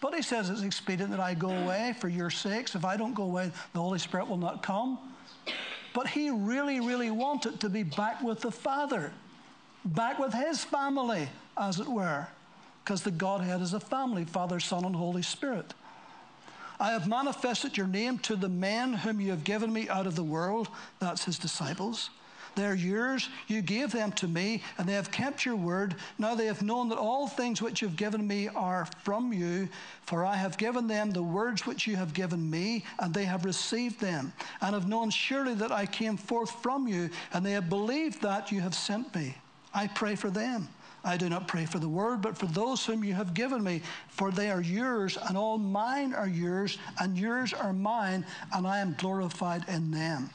But 0.00 0.14
he 0.14 0.22
says 0.22 0.50
it's 0.50 0.62
expedient 0.62 1.10
that 1.10 1.20
I 1.20 1.34
go 1.34 1.50
away 1.50 1.94
for 1.98 2.08
your 2.08 2.30
sakes. 2.30 2.76
If 2.76 2.84
I 2.84 2.96
don't 2.96 3.14
go 3.14 3.24
away, 3.24 3.50
the 3.72 3.80
Holy 3.80 3.98
Spirit 3.98 4.28
will 4.28 4.36
not 4.36 4.62
come. 4.62 4.98
But 5.94 6.08
he 6.08 6.28
really, 6.28 6.80
really 6.80 7.10
wanted 7.10 7.60
to 7.60 7.70
be 7.70 7.84
back 7.84 8.20
with 8.20 8.40
the 8.40 8.50
Father, 8.50 9.12
back 9.84 10.18
with 10.18 10.34
his 10.34 10.62
family, 10.62 11.28
as 11.56 11.80
it 11.80 11.88
were, 11.88 12.26
because 12.84 13.02
the 13.02 13.12
Godhead 13.12 13.62
is 13.62 13.72
a 13.72 13.80
family 13.80 14.24
Father, 14.24 14.60
Son, 14.60 14.84
and 14.84 14.94
Holy 14.94 15.22
Spirit. 15.22 15.72
I 16.80 16.90
have 16.90 17.08
manifested 17.08 17.76
your 17.76 17.86
name 17.86 18.18
to 18.18 18.34
the 18.34 18.48
men 18.48 18.92
whom 18.92 19.20
you 19.20 19.30
have 19.30 19.44
given 19.44 19.72
me 19.72 19.88
out 19.88 20.08
of 20.08 20.16
the 20.16 20.24
world, 20.24 20.68
that's 20.98 21.24
his 21.24 21.38
disciples. 21.38 22.10
They're 22.56 22.74
yours. 22.74 23.28
You 23.48 23.62
gave 23.62 23.90
them 23.92 24.12
to 24.12 24.28
me, 24.28 24.62
and 24.78 24.88
they 24.88 24.92
have 24.94 25.10
kept 25.10 25.44
your 25.44 25.56
word. 25.56 25.96
Now 26.18 26.34
they 26.34 26.46
have 26.46 26.62
known 26.62 26.88
that 26.90 26.98
all 26.98 27.26
things 27.26 27.60
which 27.60 27.82
you 27.82 27.88
have 27.88 27.96
given 27.96 28.26
me 28.26 28.48
are 28.48 28.86
from 29.02 29.32
you, 29.32 29.68
for 30.02 30.24
I 30.24 30.36
have 30.36 30.56
given 30.56 30.86
them 30.86 31.10
the 31.10 31.22
words 31.22 31.66
which 31.66 31.86
you 31.86 31.96
have 31.96 32.14
given 32.14 32.48
me, 32.48 32.84
and 32.98 33.12
they 33.12 33.24
have 33.24 33.44
received 33.44 34.00
them, 34.00 34.32
and 34.60 34.74
have 34.74 34.88
known 34.88 35.10
surely 35.10 35.54
that 35.54 35.72
I 35.72 35.86
came 35.86 36.16
forth 36.16 36.50
from 36.62 36.86
you, 36.86 37.10
and 37.32 37.44
they 37.44 37.52
have 37.52 37.68
believed 37.68 38.22
that 38.22 38.52
you 38.52 38.60
have 38.60 38.74
sent 38.74 39.14
me. 39.14 39.36
I 39.72 39.88
pray 39.88 40.14
for 40.14 40.30
them. 40.30 40.68
I 41.06 41.18
do 41.18 41.28
not 41.28 41.48
pray 41.48 41.66
for 41.66 41.78
the 41.78 41.88
world, 41.88 42.22
but 42.22 42.38
for 42.38 42.46
those 42.46 42.86
whom 42.86 43.04
you 43.04 43.12
have 43.12 43.34
given 43.34 43.62
me, 43.62 43.82
for 44.08 44.30
they 44.30 44.50
are 44.50 44.62
yours, 44.62 45.18
and 45.28 45.36
all 45.36 45.58
mine 45.58 46.14
are 46.14 46.28
yours, 46.28 46.78
and 46.98 47.18
yours 47.18 47.52
are 47.52 47.74
mine, 47.74 48.24
and 48.54 48.66
I 48.66 48.78
am 48.78 48.94
glorified 48.96 49.68
in 49.68 49.90
them. 49.90 50.30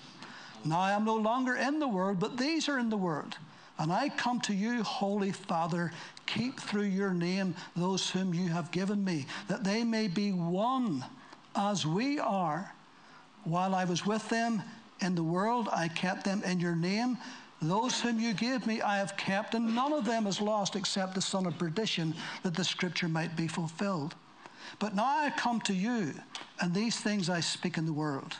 Now 0.66 0.80
I 0.80 0.92
am 0.92 1.06
no 1.06 1.16
longer 1.16 1.56
in 1.56 1.80
the 1.80 1.88
world, 1.88 2.20
but 2.20 2.38
these 2.38 2.68
are 2.68 2.80
in 2.80 2.90
the 2.90 2.98
world. 2.98 3.38
And 3.78 3.94
I 3.94 4.10
come 4.10 4.42
to 4.42 4.54
you, 4.54 4.84
Holy 4.84 5.32
Father, 5.32 5.92
keep 6.26 6.60
through 6.60 6.84
your 6.84 7.14
name 7.14 7.56
those 7.78 8.10
whom 8.10 8.34
you 8.34 8.50
have 8.50 8.72
given 8.72 9.04
me, 9.04 9.26
that 9.48 9.64
they 9.64 9.86
may 9.86 10.10
be 10.10 10.32
one 10.34 11.06
as 11.56 11.86
we 11.86 12.20
are. 12.20 12.74
While 13.46 13.74
I 13.74 13.86
was 13.86 14.06
with 14.06 14.28
them 14.28 14.62
in 15.00 15.16
the 15.16 15.24
world, 15.24 15.70
I 15.72 15.88
kept 15.88 16.26
them 16.26 16.44
in 16.44 16.60
your 16.60 16.76
name. 16.76 17.18
Those 17.62 18.02
whom 18.02 18.20
you 18.20 18.34
gave 18.34 18.68
me, 18.68 18.82
I 18.82 18.98
have 18.98 19.16
kept, 19.16 19.56
and 19.56 19.74
none 19.74 19.94
of 19.94 20.06
them 20.06 20.28
is 20.28 20.42
lost 20.42 20.76
except 20.76 21.16
the 21.16 21.22
son 21.22 21.46
of 21.46 21.58
perdition, 21.58 22.14
that 22.44 22.56
the 22.56 22.66
scripture 22.66 23.08
might 23.08 23.36
be 23.38 23.48
fulfilled. 23.48 24.16
But 24.78 24.94
now 24.94 25.06
I 25.06 25.32
come 25.38 25.62
to 25.62 25.74
you, 25.74 26.14
and 26.60 26.74
these 26.74 26.98
things 26.98 27.30
I 27.30 27.40
speak 27.40 27.78
in 27.78 27.86
the 27.86 27.94
world 27.94 28.36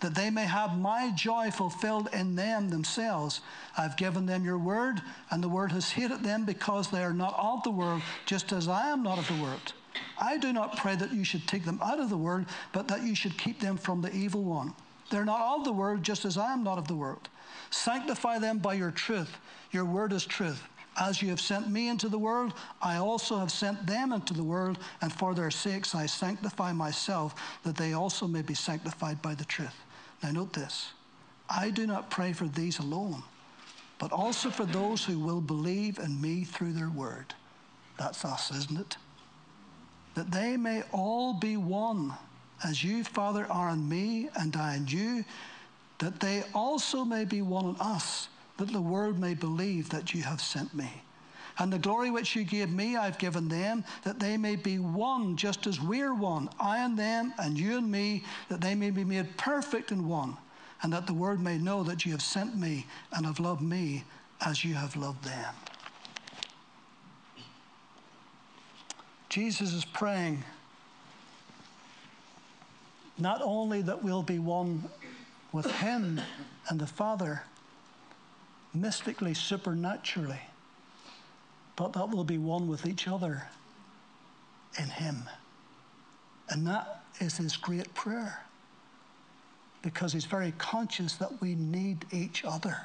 that 0.00 0.14
they 0.14 0.30
may 0.30 0.44
have 0.44 0.78
my 0.78 1.12
joy 1.14 1.50
fulfilled 1.50 2.08
in 2.12 2.34
them 2.34 2.68
themselves. 2.68 3.40
I've 3.76 3.96
given 3.96 4.26
them 4.26 4.44
your 4.44 4.58
word, 4.58 5.02
and 5.30 5.42
the 5.42 5.48
word 5.48 5.72
has 5.72 5.90
hated 5.90 6.22
them 6.22 6.44
because 6.44 6.90
they 6.90 7.02
are 7.02 7.12
not 7.12 7.34
of 7.38 7.62
the 7.62 7.70
world, 7.70 8.02
just 8.26 8.52
as 8.52 8.68
I 8.68 8.88
am 8.88 9.02
not 9.02 9.18
of 9.18 9.28
the 9.28 9.42
world. 9.42 9.72
I 10.18 10.38
do 10.38 10.52
not 10.52 10.76
pray 10.76 10.96
that 10.96 11.12
you 11.12 11.24
should 11.24 11.46
take 11.46 11.64
them 11.64 11.80
out 11.82 12.00
of 12.00 12.10
the 12.10 12.16
world, 12.16 12.46
but 12.72 12.88
that 12.88 13.02
you 13.02 13.14
should 13.14 13.36
keep 13.38 13.60
them 13.60 13.76
from 13.76 14.00
the 14.00 14.14
evil 14.14 14.42
one. 14.42 14.74
They're 15.10 15.24
not 15.24 15.58
of 15.58 15.64
the 15.64 15.72
world, 15.72 16.02
just 16.02 16.24
as 16.24 16.38
I 16.38 16.52
am 16.52 16.62
not 16.62 16.78
of 16.78 16.88
the 16.88 16.94
world. 16.94 17.28
Sanctify 17.70 18.38
them 18.38 18.58
by 18.58 18.74
your 18.74 18.90
truth. 18.90 19.36
Your 19.72 19.84
word 19.84 20.12
is 20.12 20.24
truth. 20.24 20.62
As 20.98 21.22
you 21.22 21.28
have 21.30 21.40
sent 21.40 21.70
me 21.70 21.88
into 21.88 22.08
the 22.08 22.18
world, 22.18 22.52
I 22.82 22.96
also 22.96 23.38
have 23.38 23.50
sent 23.50 23.86
them 23.86 24.12
into 24.12 24.34
the 24.34 24.44
world, 24.44 24.78
and 25.00 25.12
for 25.12 25.34
their 25.34 25.50
sakes 25.50 25.94
I 25.94 26.06
sanctify 26.06 26.72
myself, 26.72 27.34
that 27.64 27.76
they 27.76 27.92
also 27.92 28.26
may 28.26 28.42
be 28.42 28.54
sanctified 28.54 29.22
by 29.22 29.34
the 29.34 29.44
truth. 29.44 29.74
Now, 30.22 30.30
note 30.30 30.52
this 30.52 30.92
I 31.48 31.70
do 31.70 31.86
not 31.86 32.10
pray 32.10 32.32
for 32.32 32.46
these 32.46 32.78
alone, 32.78 33.22
but 33.98 34.12
also 34.12 34.50
for 34.50 34.64
those 34.64 35.04
who 35.04 35.18
will 35.18 35.40
believe 35.40 35.98
in 35.98 36.20
me 36.20 36.44
through 36.44 36.72
their 36.72 36.90
word. 36.90 37.34
That's 37.98 38.24
us, 38.24 38.50
isn't 38.50 38.78
it? 38.78 38.96
That 40.14 40.30
they 40.30 40.56
may 40.56 40.82
all 40.92 41.34
be 41.34 41.56
one, 41.56 42.14
as 42.64 42.82
you, 42.82 43.04
Father, 43.04 43.46
are 43.50 43.70
in 43.70 43.88
me 43.88 44.28
and 44.36 44.56
I 44.56 44.76
in 44.76 44.86
you, 44.88 45.24
that 45.98 46.20
they 46.20 46.44
also 46.54 47.04
may 47.04 47.24
be 47.24 47.42
one 47.42 47.66
in 47.66 47.76
us, 47.78 48.28
that 48.56 48.72
the 48.72 48.80
world 48.80 49.18
may 49.18 49.34
believe 49.34 49.90
that 49.90 50.14
you 50.14 50.22
have 50.22 50.40
sent 50.40 50.74
me. 50.74 51.02
And 51.58 51.72
the 51.72 51.78
glory 51.78 52.10
which 52.10 52.34
you 52.36 52.44
gave 52.44 52.70
me, 52.70 52.96
I've 52.96 53.18
given 53.18 53.48
them, 53.48 53.84
that 54.04 54.18
they 54.18 54.36
may 54.36 54.56
be 54.56 54.78
one, 54.78 55.36
just 55.36 55.66
as 55.66 55.80
we're 55.80 56.14
one, 56.14 56.48
I 56.58 56.78
and 56.78 56.98
them, 56.98 57.34
and 57.38 57.58
you 57.58 57.76
and 57.76 57.90
me, 57.90 58.24
that 58.48 58.60
they 58.60 58.74
may 58.74 58.90
be 58.90 59.04
made 59.04 59.36
perfect 59.36 59.92
in 59.92 60.08
one, 60.08 60.36
and 60.82 60.92
that 60.92 61.06
the 61.06 61.14
world 61.14 61.40
may 61.40 61.58
know 61.58 61.82
that 61.82 62.06
you 62.06 62.12
have 62.12 62.22
sent 62.22 62.56
me 62.56 62.86
and 63.12 63.26
have 63.26 63.40
loved 63.40 63.62
me 63.62 64.04
as 64.44 64.64
you 64.64 64.74
have 64.74 64.96
loved 64.96 65.24
them. 65.24 65.54
Jesus 69.28 69.72
is 69.72 69.84
praying 69.84 70.42
not 73.16 73.40
only 73.42 73.82
that 73.82 74.02
we'll 74.02 74.22
be 74.22 74.38
one 74.38 74.84
with 75.52 75.70
Him 75.70 76.20
and 76.68 76.80
the 76.80 76.86
Father, 76.86 77.42
mystically, 78.74 79.34
supernaturally, 79.34 80.40
but 81.80 81.94
that 81.94 82.10
will 82.10 82.24
be 82.24 82.36
one 82.36 82.68
with 82.68 82.84
each 82.84 83.08
other 83.08 83.42
in 84.78 84.84
Him. 84.84 85.22
And 86.50 86.66
that 86.66 87.04
is 87.20 87.38
His 87.38 87.56
great 87.56 87.94
prayer 87.94 88.42
because 89.80 90.12
He's 90.12 90.26
very 90.26 90.52
conscious 90.58 91.14
that 91.14 91.40
we 91.40 91.54
need 91.54 92.04
each 92.12 92.44
other, 92.44 92.76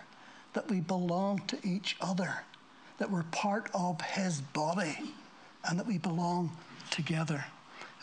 that 0.54 0.70
we 0.70 0.80
belong 0.80 1.42
to 1.48 1.58
each 1.62 1.98
other, 2.00 2.36
that 2.98 3.12
we're 3.12 3.24
part 3.34 3.70
of 3.74 4.00
His 4.00 4.40
body, 4.40 4.98
and 5.68 5.78
that 5.78 5.86
we 5.86 5.98
belong 5.98 6.50
together. 6.90 7.44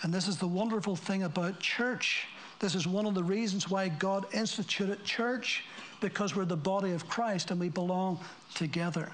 And 0.02 0.12
this 0.12 0.28
is 0.28 0.36
the 0.36 0.46
wonderful 0.46 0.94
thing 0.94 1.22
about 1.22 1.58
church. 1.58 2.26
This 2.58 2.74
is 2.74 2.86
one 2.86 3.06
of 3.06 3.14
the 3.14 3.24
reasons 3.24 3.70
why 3.70 3.88
God 3.88 4.26
instituted 4.34 5.02
church, 5.04 5.64
because 6.02 6.36
we're 6.36 6.44
the 6.44 6.54
body 6.54 6.92
of 6.92 7.08
Christ 7.08 7.50
and 7.50 7.58
we 7.58 7.70
belong 7.70 8.20
together. 8.54 9.10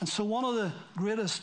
And 0.00 0.08
so, 0.08 0.24
one 0.24 0.44
of 0.44 0.54
the 0.54 0.72
greatest 0.96 1.42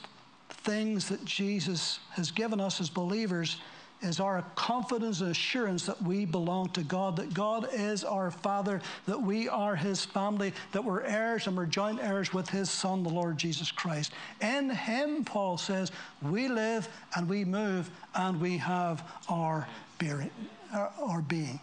things 0.49 1.09
that 1.09 1.23
Jesus 1.25 1.99
has 2.11 2.31
given 2.31 2.59
us 2.59 2.81
as 2.81 2.89
believers 2.89 3.57
is 4.01 4.19
our 4.19 4.43
confidence 4.55 5.21
and 5.21 5.29
assurance 5.29 5.85
that 5.85 6.01
we 6.01 6.25
belong 6.25 6.69
to 6.69 6.83
God, 6.83 7.15
that 7.17 7.33
God 7.33 7.69
is 7.71 8.03
our 8.03 8.31
Father, 8.31 8.81
that 9.05 9.21
we 9.21 9.47
are 9.47 9.75
His 9.75 10.03
family, 10.03 10.53
that 10.71 10.83
we're 10.83 11.03
heirs 11.03 11.47
and 11.47 11.55
we're 11.55 11.67
joint 11.67 11.99
heirs 12.01 12.33
with 12.33 12.49
His 12.49 12.69
Son, 12.69 13.03
the 13.03 13.09
Lord 13.09 13.37
Jesus 13.37 13.71
Christ. 13.71 14.11
In 14.41 14.69
Him, 14.69 15.23
Paul 15.23 15.57
says, 15.57 15.91
we 16.21 16.47
live 16.47 16.89
and 17.15 17.29
we 17.29 17.45
move 17.45 17.91
and 18.15 18.41
we 18.41 18.57
have 18.57 19.03
our 19.29 19.67
being. 19.99 20.31
Uh, 20.73 20.89
our 20.99 21.21
being. 21.21 21.59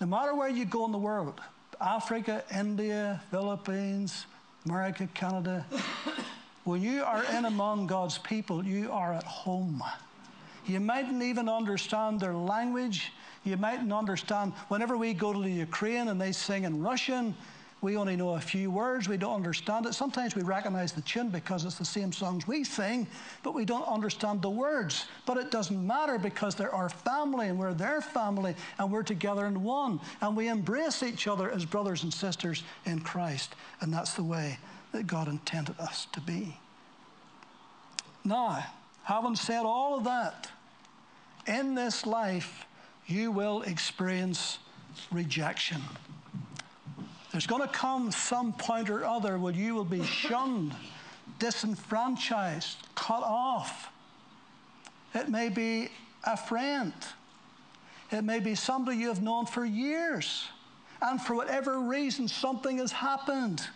No 0.00 0.06
matter 0.06 0.34
where 0.34 0.48
you 0.48 0.64
go 0.64 0.84
in 0.84 0.92
the 0.92 0.98
world, 0.98 1.40
Africa, 1.80 2.44
India, 2.54 3.20
Philippines, 3.30 4.26
America, 4.64 5.08
Canada, 5.14 5.66
when 6.64 6.82
you 6.82 7.02
are 7.02 7.24
in 7.36 7.46
among 7.46 7.88
God's 7.88 8.18
people, 8.18 8.64
you 8.64 8.92
are 8.92 9.12
at 9.12 9.24
home. 9.24 9.82
You 10.66 10.78
mightn't 10.78 11.22
even 11.22 11.48
understand 11.48 12.20
their 12.20 12.34
language. 12.34 13.12
You 13.42 13.56
mightn't 13.56 13.92
understand. 13.92 14.52
Whenever 14.68 14.96
we 14.96 15.14
go 15.14 15.32
to 15.32 15.40
the 15.40 15.50
Ukraine 15.50 16.06
and 16.06 16.20
they 16.20 16.30
sing 16.30 16.62
in 16.62 16.80
Russian, 16.80 17.34
we 17.82 17.96
only 17.96 18.16
know 18.16 18.30
a 18.30 18.40
few 18.40 18.70
words. 18.70 19.08
We 19.08 19.18
don't 19.18 19.34
understand 19.34 19.84
it. 19.86 19.92
Sometimes 19.92 20.34
we 20.34 20.42
recognize 20.42 20.92
the 20.92 21.02
tune 21.02 21.28
because 21.28 21.64
it's 21.64 21.76
the 21.76 21.84
same 21.84 22.12
songs 22.12 22.46
we 22.48 22.64
sing, 22.64 23.06
but 23.42 23.54
we 23.54 23.64
don't 23.64 23.86
understand 23.86 24.40
the 24.40 24.50
words. 24.50 25.06
But 25.26 25.36
it 25.36 25.50
doesn't 25.50 25.86
matter 25.86 26.18
because 26.18 26.54
they're 26.54 26.74
our 26.74 26.88
family 26.88 27.48
and 27.48 27.58
we're 27.58 27.74
their 27.74 28.00
family 28.00 28.54
and 28.78 28.90
we're 28.90 29.02
together 29.02 29.46
in 29.46 29.62
one. 29.62 30.00
And 30.20 30.34
we 30.36 30.48
embrace 30.48 31.02
each 31.02 31.28
other 31.28 31.50
as 31.50 31.64
brothers 31.66 32.04
and 32.04 32.14
sisters 32.14 32.62
in 32.86 33.00
Christ. 33.00 33.54
And 33.80 33.92
that's 33.92 34.14
the 34.14 34.24
way 34.24 34.58
that 34.92 35.06
God 35.06 35.28
intended 35.28 35.78
us 35.78 36.06
to 36.12 36.20
be. 36.20 36.56
Now, 38.24 38.64
Having 39.04 39.36
said 39.36 39.64
all 39.64 39.96
of 39.96 40.04
that, 40.04 40.48
in 41.46 41.74
this 41.74 42.06
life, 42.06 42.66
you 43.06 43.32
will 43.32 43.62
experience 43.62 44.58
rejection. 45.10 45.82
There's 47.32 47.46
going 47.46 47.62
to 47.62 47.68
come 47.68 48.12
some 48.12 48.52
point 48.52 48.90
or 48.90 49.04
other 49.04 49.38
where 49.38 49.54
you 49.54 49.74
will 49.74 49.84
be 49.84 50.04
shunned, 50.04 50.74
disenfranchised, 51.38 52.76
cut 52.94 53.22
off. 53.22 53.90
It 55.14 55.28
may 55.28 55.48
be 55.48 55.88
a 56.24 56.36
friend. 56.36 56.92
It 58.10 58.22
may 58.22 58.38
be 58.38 58.54
somebody 58.54 58.98
you 58.98 59.08
have 59.08 59.22
known 59.22 59.46
for 59.46 59.64
years. 59.64 60.46
And 61.00 61.20
for 61.20 61.34
whatever 61.34 61.80
reason, 61.80 62.28
something 62.28 62.78
has 62.78 62.92
happened. 62.92 63.66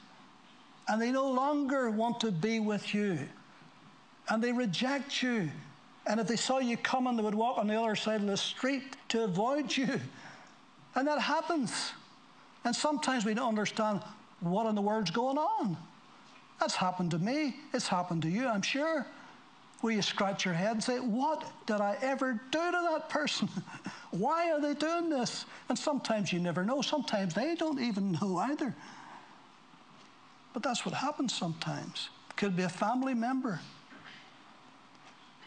And 0.86 1.00
they 1.00 1.10
no 1.10 1.30
longer 1.30 1.90
want 1.90 2.20
to 2.20 2.30
be 2.30 2.60
with 2.60 2.94
you 2.94 3.18
and 4.28 4.42
they 4.42 4.52
reject 4.52 5.22
you. 5.22 5.50
And 6.06 6.20
if 6.20 6.28
they 6.28 6.36
saw 6.36 6.58
you 6.58 6.76
coming, 6.76 7.16
they 7.16 7.22
would 7.22 7.34
walk 7.34 7.58
on 7.58 7.66
the 7.66 7.80
other 7.80 7.96
side 7.96 8.20
of 8.20 8.26
the 8.26 8.36
street 8.36 8.96
to 9.08 9.24
avoid 9.24 9.76
you. 9.76 10.00
And 10.94 11.06
that 11.08 11.20
happens. 11.20 11.92
And 12.66 12.74
sometimes 12.74 13.24
we 13.24 13.32
don't 13.32 13.48
understand 13.48 14.00
what 14.40 14.66
in 14.66 14.74
the 14.74 14.82
world's 14.82 15.12
going 15.12 15.38
on. 15.38 15.76
That's 16.58 16.74
happened 16.74 17.12
to 17.12 17.18
me. 17.18 17.54
It's 17.72 17.86
happened 17.86 18.22
to 18.22 18.28
you, 18.28 18.48
I'm 18.48 18.60
sure. 18.60 19.06
Where 19.82 19.92
you 19.92 20.02
scratch 20.02 20.44
your 20.44 20.54
head 20.54 20.72
and 20.72 20.82
say, 20.82 20.98
What 20.98 21.44
did 21.66 21.80
I 21.80 21.96
ever 22.02 22.40
do 22.50 22.58
to 22.58 22.88
that 22.90 23.08
person? 23.08 23.48
Why 24.10 24.50
are 24.50 24.60
they 24.60 24.74
doing 24.74 25.08
this? 25.08 25.44
And 25.68 25.78
sometimes 25.78 26.32
you 26.32 26.40
never 26.40 26.64
know. 26.64 26.82
Sometimes 26.82 27.34
they 27.34 27.54
don't 27.54 27.78
even 27.78 28.12
know 28.20 28.36
either. 28.38 28.74
But 30.52 30.64
that's 30.64 30.84
what 30.84 30.94
happens 30.94 31.34
sometimes. 31.34 32.08
It 32.30 32.36
could 32.36 32.56
be 32.56 32.64
a 32.64 32.68
family 32.68 33.14
member. 33.14 33.60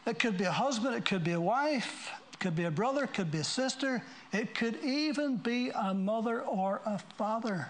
It 0.05 0.19
could 0.19 0.37
be 0.37 0.45
a 0.45 0.51
husband, 0.51 0.95
it 0.95 1.03
could 1.03 1.25
be 1.25 1.33
a 1.33 1.41
wife, 1.41 2.11
could 2.39 2.55
be 2.55 2.63
a 2.63 2.71
brother, 2.71 3.05
could 3.05 3.31
be 3.31 3.39
a 3.39 3.43
sister, 3.43 4.01
it 4.31 4.55
could 4.55 4.81
even 4.83 5.37
be 5.37 5.71
a 5.75 5.93
mother 5.93 6.41
or 6.41 6.81
a 6.85 6.97
father. 7.17 7.67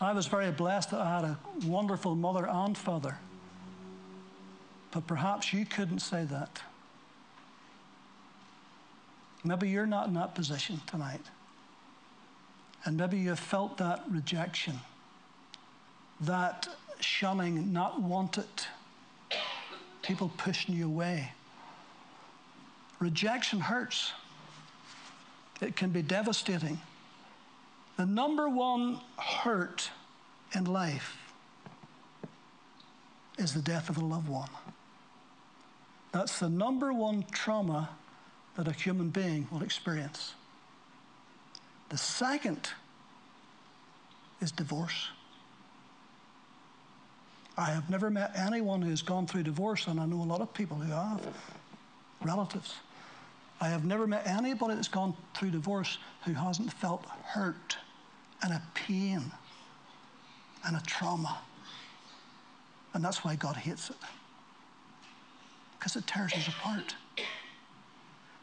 I 0.00 0.12
was 0.12 0.26
very 0.26 0.50
blessed 0.50 0.90
that 0.90 1.00
I 1.00 1.14
had 1.16 1.24
a 1.24 1.38
wonderful 1.66 2.14
mother 2.14 2.48
and 2.48 2.76
father. 2.76 3.18
But 4.90 5.06
perhaps 5.06 5.52
you 5.52 5.66
couldn't 5.66 6.00
say 6.00 6.24
that. 6.24 6.62
Maybe 9.44 9.68
you're 9.68 9.86
not 9.86 10.08
in 10.08 10.14
that 10.14 10.34
position 10.34 10.80
tonight. 10.86 11.20
And 12.84 12.96
maybe 12.96 13.18
you 13.18 13.30
have 13.30 13.40
felt 13.40 13.76
that 13.78 14.04
rejection, 14.08 14.80
that 16.20 16.68
shunning, 17.00 17.72
not 17.72 18.00
wanted 18.00 18.46
people 20.02 20.30
pushing 20.36 20.74
you 20.74 20.86
away. 20.86 21.32
Rejection 23.00 23.60
hurts, 23.60 24.12
it 25.60 25.76
can 25.76 25.90
be 25.90 26.02
devastating. 26.02 26.80
The 27.96 28.06
number 28.06 28.48
one 28.48 29.00
hurt 29.16 29.90
in 30.54 30.64
life 30.64 31.16
is 33.38 33.54
the 33.54 33.62
death 33.62 33.88
of 33.88 33.98
a 33.98 34.04
loved 34.04 34.28
one. 34.28 34.48
That's 36.12 36.38
the 36.38 36.48
number 36.48 36.92
one 36.92 37.24
trauma 37.30 37.90
that 38.56 38.66
a 38.66 38.72
human 38.72 39.10
being 39.10 39.46
will 39.52 39.62
experience. 39.62 40.34
The 41.90 41.98
second 41.98 42.70
is 44.40 44.50
divorce. 44.50 45.08
I 47.56 47.70
have 47.70 47.90
never 47.90 48.10
met 48.10 48.32
anyone 48.36 48.82
who's 48.82 49.02
gone 49.02 49.26
through 49.26 49.42
divorce, 49.44 49.86
and 49.86 49.98
I 49.98 50.06
know 50.06 50.22
a 50.22 50.24
lot 50.24 50.40
of 50.40 50.52
people 50.54 50.76
who 50.76 50.92
have, 50.92 51.20
relatives. 52.22 52.74
I 53.60 53.68
have 53.68 53.84
never 53.84 54.06
met 54.06 54.26
anybody 54.26 54.74
that's 54.74 54.88
gone 54.88 55.14
through 55.34 55.50
divorce 55.50 55.98
who 56.24 56.32
hasn't 56.32 56.72
felt 56.72 57.04
hurt 57.24 57.76
and 58.42 58.52
a 58.52 58.62
pain 58.74 59.22
and 60.64 60.76
a 60.76 60.82
trauma. 60.86 61.38
And 62.94 63.04
that's 63.04 63.24
why 63.24 63.34
God 63.34 63.56
hates 63.56 63.90
it. 63.90 63.96
Because 65.78 65.96
it 65.96 66.06
tears 66.06 66.32
us 66.34 66.48
apart. 66.48 66.94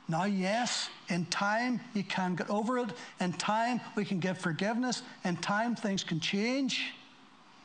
Now, 0.08 0.26
yes, 0.26 0.90
in 1.10 1.26
time 1.26 1.80
you 1.94 2.04
can 2.04 2.36
get 2.36 2.50
over 2.50 2.78
it. 2.78 2.90
In 3.20 3.34
time 3.34 3.82
we 3.96 4.06
can 4.06 4.20
give 4.20 4.38
forgiveness. 4.38 5.02
In 5.24 5.38
time 5.38 5.76
things 5.76 6.04
can 6.04 6.20
change. 6.20 6.94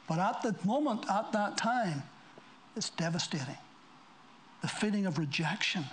But 0.09 0.19
at 0.19 0.43
the 0.43 0.57
moment, 0.65 1.09
at 1.11 1.33
that 1.33 1.57
time, 1.57 2.03
it's 2.77 2.91
devastating. 2.91 3.59
The 4.63 4.69
feeling 4.69 5.07
of 5.07 5.19
rejection. 5.19 5.85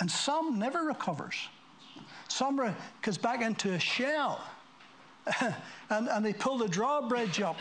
And 0.00 0.10
some 0.10 0.58
never 0.58 0.80
recovers. 0.84 1.36
Some 2.28 2.74
goes 3.02 3.18
back 3.18 3.42
into 3.42 3.72
a 3.72 3.78
shell. 3.78 4.42
and, 5.90 6.08
and 6.08 6.24
they 6.24 6.32
pull 6.32 6.58
the 6.58 6.68
drawbridge 6.68 7.40
up. 7.40 7.58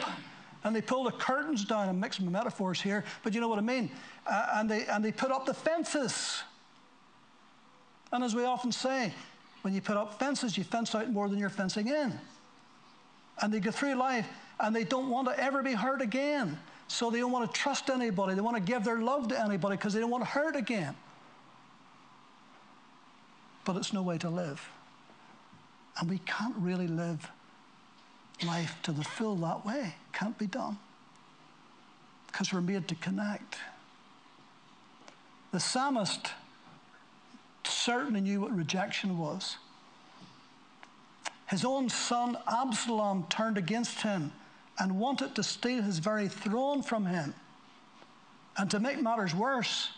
And 0.63 0.75
they 0.75 0.81
pull 0.81 1.03
the 1.03 1.11
curtains 1.11 1.65
down. 1.65 1.89
I'm 1.89 1.99
mixing 1.99 2.29
metaphors 2.31 2.81
here, 2.81 3.03
but 3.23 3.33
you 3.33 3.41
know 3.41 3.47
what 3.47 3.59
I 3.59 3.61
mean. 3.61 3.91
Uh, 4.25 4.47
and, 4.55 4.69
they, 4.69 4.85
and 4.87 5.03
they 5.03 5.11
put 5.11 5.31
up 5.31 5.45
the 5.45 5.53
fences. 5.53 6.41
And 8.11 8.23
as 8.23 8.35
we 8.35 8.43
often 8.43 8.71
say, 8.71 9.13
when 9.61 9.73
you 9.73 9.81
put 9.81 9.97
up 9.97 10.19
fences, 10.19 10.57
you 10.57 10.63
fence 10.63 10.95
out 10.95 11.09
more 11.11 11.29
than 11.29 11.39
you're 11.39 11.49
fencing 11.49 11.87
in. 11.87 12.17
And 13.41 13.53
they 13.53 13.59
go 13.59 13.71
through 13.71 13.95
life 13.95 14.27
and 14.59 14.75
they 14.75 14.83
don't 14.83 15.09
want 15.09 15.27
to 15.27 15.39
ever 15.39 15.63
be 15.63 15.73
hurt 15.73 16.01
again. 16.01 16.57
So 16.87 17.09
they 17.09 17.19
don't 17.19 17.31
want 17.31 17.53
to 17.53 17.59
trust 17.59 17.89
anybody. 17.89 18.33
They 18.33 18.41
want 18.41 18.57
to 18.57 18.63
give 18.63 18.83
their 18.83 18.99
love 18.99 19.27
to 19.29 19.39
anybody 19.39 19.77
because 19.77 19.93
they 19.93 19.99
don't 19.99 20.09
want 20.09 20.23
to 20.23 20.29
hurt 20.29 20.55
again. 20.55 20.95
But 23.65 23.75
it's 23.75 23.93
no 23.93 24.01
way 24.01 24.17
to 24.19 24.29
live. 24.29 24.69
And 25.99 26.09
we 26.09 26.19
can't 26.19 26.55
really 26.57 26.87
live 26.87 27.29
life 28.45 28.75
to 28.83 28.91
the 28.91 29.03
full 29.03 29.35
that 29.37 29.65
way. 29.65 29.95
Can't 30.13 30.37
be 30.37 30.47
done. 30.47 30.77
Because 32.27 32.53
we're 32.53 32.61
made 32.61 32.87
to 32.87 32.95
connect. 32.95 33.57
The 35.51 35.59
psalmist 35.59 36.31
certainly 37.63 38.21
knew 38.21 38.41
what 38.41 38.55
rejection 38.55 39.17
was. 39.17 39.57
His 41.47 41.65
own 41.65 41.89
son 41.89 42.37
Absalom 42.47 43.25
turned 43.29 43.57
against 43.57 44.01
him 44.01 44.31
and 44.77 44.99
wanted 44.99 45.35
to 45.35 45.43
steal 45.43 45.81
his 45.81 45.97
very 45.97 46.27
throne 46.27 46.83
from 46.83 47.07
him. 47.07 47.33
And 48.57 48.69
to 48.71 48.79
make 48.79 49.01
matters 49.01 49.33
worse, 49.33 49.89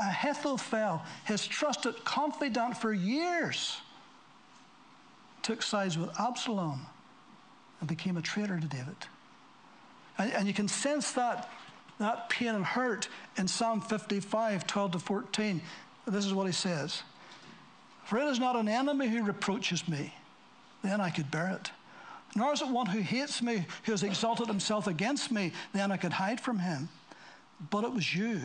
Ahithophel, 0.00 1.02
his 1.24 1.46
trusted 1.46 2.04
confidant 2.04 2.76
for 2.76 2.92
years, 2.92 3.80
took 5.42 5.62
sides 5.62 5.98
with 5.98 6.10
Absalom 6.18 6.86
and 7.80 7.88
became 7.88 8.16
a 8.16 8.22
traitor 8.22 8.58
to 8.58 8.66
David. 8.66 8.96
And, 10.18 10.32
and 10.32 10.46
you 10.46 10.54
can 10.54 10.68
sense 10.68 11.12
that, 11.12 11.50
that 11.98 12.28
pain 12.28 12.54
and 12.54 12.64
hurt 12.64 13.08
in 13.36 13.48
Psalm 13.48 13.80
55, 13.80 14.66
12 14.66 14.92
to 14.92 14.98
14. 14.98 15.62
This 16.06 16.26
is 16.26 16.34
what 16.34 16.46
he 16.46 16.52
says 16.52 17.02
For 18.04 18.18
it 18.18 18.28
is 18.28 18.38
not 18.38 18.56
an 18.56 18.68
enemy 18.68 19.08
who 19.08 19.22
reproaches 19.22 19.86
me, 19.88 20.14
then 20.82 21.00
I 21.00 21.10
could 21.10 21.30
bear 21.30 21.48
it. 21.50 21.70
Nor 22.36 22.52
is 22.52 22.62
it 22.62 22.68
one 22.68 22.86
who 22.86 23.00
hates 23.00 23.42
me, 23.42 23.66
who 23.84 23.92
has 23.92 24.02
exalted 24.02 24.46
himself 24.46 24.86
against 24.86 25.32
me, 25.32 25.52
then 25.72 25.90
I 25.90 25.96
could 25.96 26.12
hide 26.12 26.40
from 26.40 26.60
him. 26.60 26.88
But 27.70 27.84
it 27.84 27.92
was 27.92 28.14
you, 28.14 28.42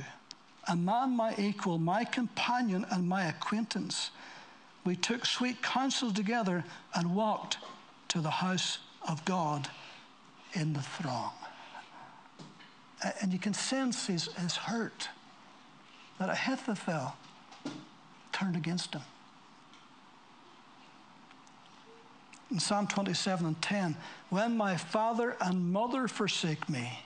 a 0.68 0.76
man 0.76 1.16
my 1.16 1.36
equal, 1.38 1.78
my 1.78 2.04
companion, 2.04 2.86
and 2.90 3.08
my 3.08 3.26
acquaintance. 3.26 4.12
We 4.84 4.96
took 4.96 5.26
sweet 5.26 5.62
counsel 5.62 6.12
together 6.12 6.64
and 6.94 7.16
walked 7.16 7.58
to 8.10 8.22
the 8.22 8.30
house 8.30 8.80
of 9.08 9.24
God 9.26 9.68
in 10.54 10.74
the 10.74 10.82
throng. 10.82 11.32
And 13.22 13.34
you 13.34 13.40
can 13.40 13.54
sense 13.54 14.08
his, 14.08 14.26
his 14.34 14.56
hurt 14.56 15.10
that 16.18 16.30
Ahithophel 16.30 17.16
turned 18.32 18.56
against 18.56 18.94
him. 18.94 19.02
In 22.52 22.60
Psalm 22.60 22.88
27 22.88 23.46
and 23.46 23.62
10, 23.62 23.98
when 24.30 24.56
my 24.56 24.78
father 24.78 25.36
and 25.42 25.72
mother 25.74 26.08
forsake 26.08 26.70
me, 26.70 27.00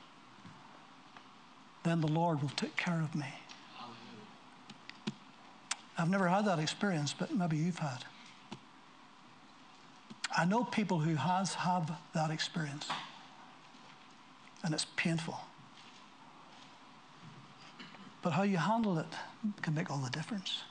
then 1.84 2.02
the 2.02 2.08
Lord 2.08 2.42
will 2.42 2.50
take 2.50 2.76
care 2.76 3.02
of 3.02 3.16
me. 3.16 3.39
I've 6.00 6.10
never 6.10 6.30
had 6.30 6.46
that 6.46 6.60
experience, 6.60 7.14
but 7.14 7.36
maybe 7.36 7.58
you've 7.58 7.80
had. 7.80 8.06
I 10.36 10.46
know 10.46 10.64
people 10.64 11.00
who 11.00 11.16
has 11.16 11.56
have 11.56 11.92
that 12.14 12.32
experience, 12.32 12.88
and 14.64 14.74
it's 14.74 14.86
painful. 14.96 15.42
But 18.22 18.32
how 18.32 18.44
you 18.44 18.58
handle 18.58 18.98
it 18.98 19.08
can 19.62 19.74
make 19.74 19.92
all 19.92 19.98
the 19.98 20.10
difference. 20.10 20.64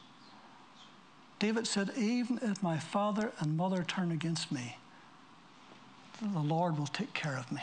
David 1.39 1.67
said, 1.67 1.93
Even 1.97 2.39
if 2.43 2.63
my 2.63 2.79
father 2.79 3.33
and 3.39 3.57
mother 3.57 3.85
turn 3.85 4.11
against 4.11 4.51
me, 4.51 4.79
the 6.23 6.41
Lord 6.41 6.79
will 6.79 6.87
take 6.87 7.13
care 7.13 7.37
of 7.37 7.53
me. 7.53 7.63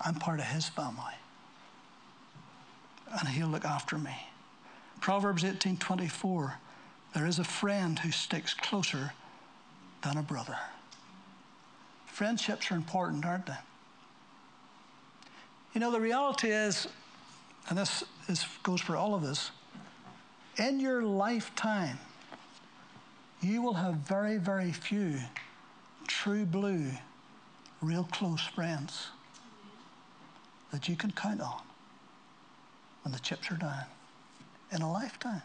I'm 0.00 0.14
part 0.14 0.38
of 0.38 0.46
his 0.46 0.68
family. 0.68 1.19
And 3.18 3.28
he'll 3.28 3.48
look 3.48 3.64
after 3.64 3.98
me. 3.98 4.14
Proverbs 5.00 5.42
18:24 5.42 6.54
There 7.14 7.26
is 7.26 7.38
a 7.38 7.44
friend 7.44 7.98
who 7.98 8.10
sticks 8.10 8.54
closer 8.54 9.12
than 10.02 10.16
a 10.16 10.22
brother. 10.22 10.58
Friendships 12.06 12.70
are 12.70 12.76
important, 12.76 13.24
aren't 13.24 13.46
they? 13.46 13.58
You 15.74 15.80
know, 15.80 15.90
the 15.90 16.00
reality 16.00 16.50
is, 16.50 16.88
and 17.68 17.78
this 17.78 18.04
is, 18.28 18.44
goes 18.62 18.80
for 18.80 18.96
all 18.96 19.14
of 19.14 19.24
us, 19.24 19.50
in 20.56 20.80
your 20.80 21.02
lifetime, 21.02 21.98
you 23.40 23.62
will 23.62 23.74
have 23.74 23.94
very, 23.94 24.36
very 24.36 24.72
few 24.72 25.18
true 26.06 26.44
blue, 26.44 26.90
real 27.80 28.04
close 28.04 28.42
friends 28.42 29.08
that 30.72 30.88
you 30.88 30.96
can 30.96 31.10
count 31.12 31.40
on 31.40 31.62
when 33.02 33.12
the 33.12 33.18
chips 33.18 33.50
are 33.50 33.56
down 33.56 33.84
in 34.72 34.82
a 34.82 34.92
lifetime. 34.92 35.42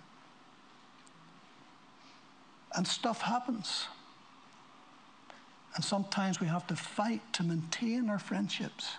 And 2.76 2.88
stuff 2.88 3.22
happens. 3.22 3.86
And 5.76 5.84
sometimes 5.84 6.40
we 6.40 6.48
have 6.48 6.68
to 6.68 6.76
fight 6.76 7.22
to 7.34 7.44
maintain 7.44 8.10
our 8.10 8.20
friendships 8.20 8.96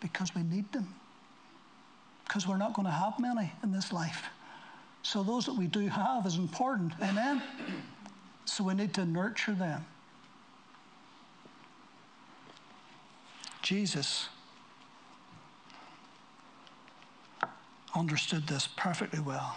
because 0.00 0.34
we 0.34 0.42
need 0.42 0.70
them. 0.72 0.94
Because 2.26 2.46
we're 2.46 2.56
not 2.56 2.74
going 2.74 2.86
to 2.86 2.92
have 2.92 3.18
many 3.18 3.52
in 3.62 3.72
this 3.72 3.92
life. 3.92 4.24
So 5.02 5.22
those 5.22 5.46
that 5.46 5.54
we 5.54 5.66
do 5.66 5.88
have 5.88 6.26
is 6.26 6.36
important. 6.36 6.92
Amen? 7.02 7.42
So 8.44 8.64
we 8.64 8.74
need 8.74 8.94
to 8.94 9.04
nurture 9.04 9.54
them. 9.54 9.84
Jesus 13.62 14.28
understood 17.94 18.46
this 18.46 18.68
perfectly 18.76 19.20
well. 19.20 19.56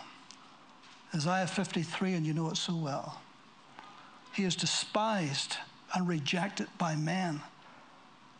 Isaiah 1.13 1.47
53, 1.47 2.13
and 2.13 2.25
you 2.25 2.33
know 2.33 2.49
it 2.49 2.57
so 2.57 2.75
well. 2.75 3.21
He 4.33 4.43
is 4.43 4.55
despised 4.55 5.57
and 5.93 6.07
rejected 6.07 6.67
by 6.77 6.95
men, 6.95 7.41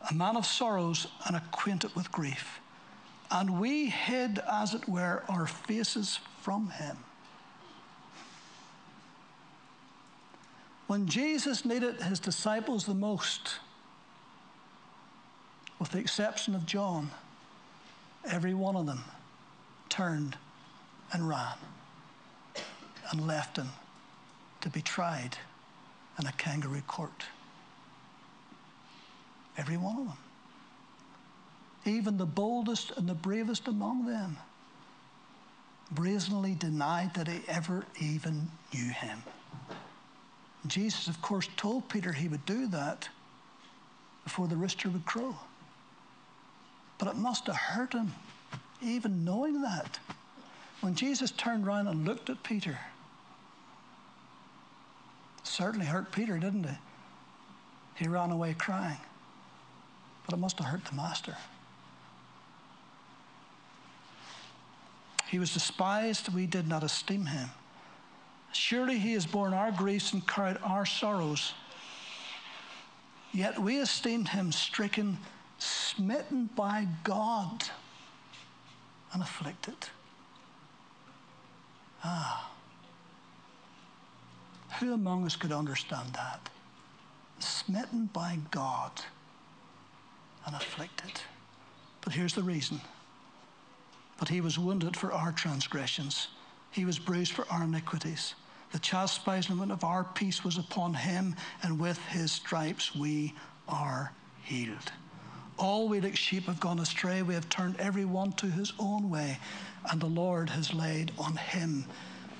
a 0.10 0.14
man 0.14 0.36
of 0.36 0.46
sorrows 0.46 1.08
and 1.26 1.38
acquainted 1.38 1.96
with 1.96 2.12
grief. 2.12 2.60
And 3.32 3.60
we 3.60 3.88
hid, 3.88 4.40
as 4.52 4.74
it 4.74 4.88
were, 4.90 5.24
our 5.30 5.48
faces 5.48 6.20
from 6.42 6.70
him. 6.70 6.98
When 10.88 11.08
Jesus 11.08 11.66
needed 11.66 12.02
his 12.02 12.20
disciples 12.20 12.86
the 12.86 12.94
most, 12.94 13.56
with 15.80 15.92
the 15.92 15.98
exception 15.98 16.54
of 16.54 16.66
John, 16.66 17.10
every 18.26 18.54
one 18.54 18.76
of 18.76 18.86
them 18.86 19.04
turned 19.90 20.38
and 21.12 21.28
ran 21.28 21.56
and 23.12 23.28
left 23.28 23.58
him 23.58 23.70
to 24.62 24.70
be 24.70 24.82
tried 24.82 25.38
in 26.20 26.26
a 26.26 26.32
kangaroo 26.34 26.82
court. 26.82 27.26
Every 29.58 29.78
one 29.78 29.98
of 29.98 30.06
them. 30.08 30.18
Even 31.86 32.18
the 32.18 32.26
boldest 32.26 32.92
and 32.98 33.08
the 33.08 33.14
bravest 33.14 33.68
among 33.68 34.06
them 34.06 34.38
brazenly 35.92 36.56
denied 36.56 37.14
that 37.14 37.28
he 37.28 37.42
ever 37.48 37.86
even 38.00 38.50
knew 38.74 38.90
him. 38.90 39.22
Jesus, 40.66 41.08
of 41.08 41.22
course, 41.22 41.48
told 41.58 41.88
Peter 41.90 42.12
he 42.12 42.28
would 42.28 42.46
do 42.46 42.68
that 42.68 43.08
before 44.24 44.48
the 44.48 44.56
rooster 44.56 44.90
would 44.90 45.06
crow. 45.06 45.36
But 46.98 47.08
it 47.10 47.16
must 47.16 47.46
have 47.46 47.56
hurt 47.56 47.94
him 47.94 48.14
even 48.82 49.24
knowing 49.26 49.62
that. 49.62 50.00
When 50.82 50.96
Jesus 50.96 51.32
turned 51.32 51.66
around 51.66 51.88
and 51.88 52.06
looked 52.06 52.30
at 52.30 52.44
Peter, 52.44 52.78
certainly 55.44 55.86
hurt 55.86 56.12
Peter, 56.12 56.38
didn't 56.38 56.66
it? 56.66 56.78
He 57.96 58.08
ran 58.08 58.32
away 58.32 58.54
crying. 58.54 58.98
But 60.26 60.36
it 60.36 60.38
must 60.38 60.60
have 60.60 60.68
hurt 60.68 60.86
the 60.86 60.96
master. 60.96 61.36
He 65.28 65.40
was 65.40 65.54
despised, 65.54 66.34
we 66.34 66.46
did 66.46 66.68
not 66.68 66.84
esteem 66.84 67.26
him. 67.26 67.50
Surely 68.52 69.00
he 69.00 69.14
has 69.14 69.26
borne 69.26 69.54
our 69.54 69.72
griefs 69.72 70.14
and 70.14 70.26
carried 70.28 70.58
our 70.64 70.86
sorrows. 70.86 71.54
Yet 73.34 73.60
we 73.60 73.80
esteemed 73.80 74.30
him 74.30 74.52
stricken, 74.52 75.18
smitten 75.58 76.50
by 76.56 76.88
God 77.04 77.64
and 79.16 79.24
afflicted. 79.24 79.78
Ah. 82.04 82.52
Who 84.82 84.94
among 84.94 85.26
us 85.26 85.38
could 85.38 85.54
understand 85.54 86.10
that? 86.16 86.50
Smitten 87.40 88.10
by 88.12 88.40
God 88.52 88.92
and 90.46 90.54
afflicted. 90.54 91.22
But 92.02 92.12
here's 92.12 92.34
the 92.34 92.44
reason. 92.44 92.82
But 94.20 94.28
he 94.28 94.42
was 94.42 94.60
wounded 94.60 94.98
for 94.98 95.14
our 95.14 95.32
transgressions, 95.32 96.28
he 96.72 96.84
was 96.84 97.00
bruised 97.00 97.32
for 97.32 97.48
our 97.50 97.64
iniquities. 97.64 98.36
The 98.74 98.80
chastisement 98.80 99.72
of 99.72 99.86
our 99.86 100.04
peace 100.04 100.44
was 100.44 100.58
upon 100.58 100.94
him, 100.94 101.38
and 101.64 101.80
with 101.80 102.00
his 102.08 102.34
stripes 102.34 102.94
we 102.94 103.34
are 103.70 104.12
healed. 104.44 104.92
All 105.58 105.88
we 105.88 106.02
like 106.02 106.16
sheep 106.16 106.46
have 106.46 106.60
gone 106.60 106.80
astray. 106.80 107.22
We 107.22 107.34
have 107.34 107.50
turned 107.50 107.80
every 107.80 108.06
one 108.06 108.34
to 108.34 108.48
his 108.48 108.74
own 108.78 109.10
way, 109.10 109.40
and 109.90 110.02
the 110.02 110.08
Lord 110.08 110.50
has 110.50 110.74
laid 110.74 111.12
on 111.18 111.38
him 111.38 111.86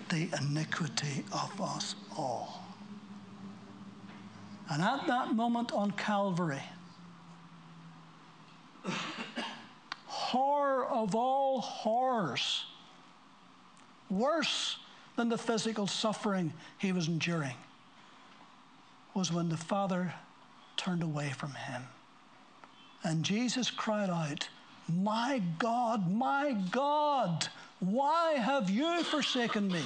the 0.10 0.30
iniquity 0.40 1.24
of 1.32 1.62
us 1.62 1.96
all. 2.18 2.62
And 4.70 4.82
at 4.82 5.08
that 5.08 5.34
moment 5.34 5.72
on 5.72 5.92
Calvary, 5.92 6.64
horror 10.08 10.86
of 10.86 11.16
all 11.16 11.62
horrors, 11.62 12.66
worse 14.10 14.78
than 15.16 15.30
the 15.30 15.38
physical 15.38 15.88
suffering 15.88 16.54
he 16.78 16.92
was 16.92 17.08
enduring, 17.08 17.56
was 19.14 19.32
when 19.32 19.50
the 19.50 19.58
Father 19.58 20.14
turned 20.76 21.04
away 21.04 21.30
from 21.30 21.54
him. 21.54 21.84
And 23.06 23.24
Jesus 23.24 23.70
cried 23.70 24.10
out, 24.10 24.50
My 24.92 25.40
God, 25.60 26.12
my 26.12 26.54
God, 26.72 27.48
why 27.80 28.34
have 28.34 28.68
you 28.68 29.04
forsaken 29.04 29.68
me? 29.68 29.84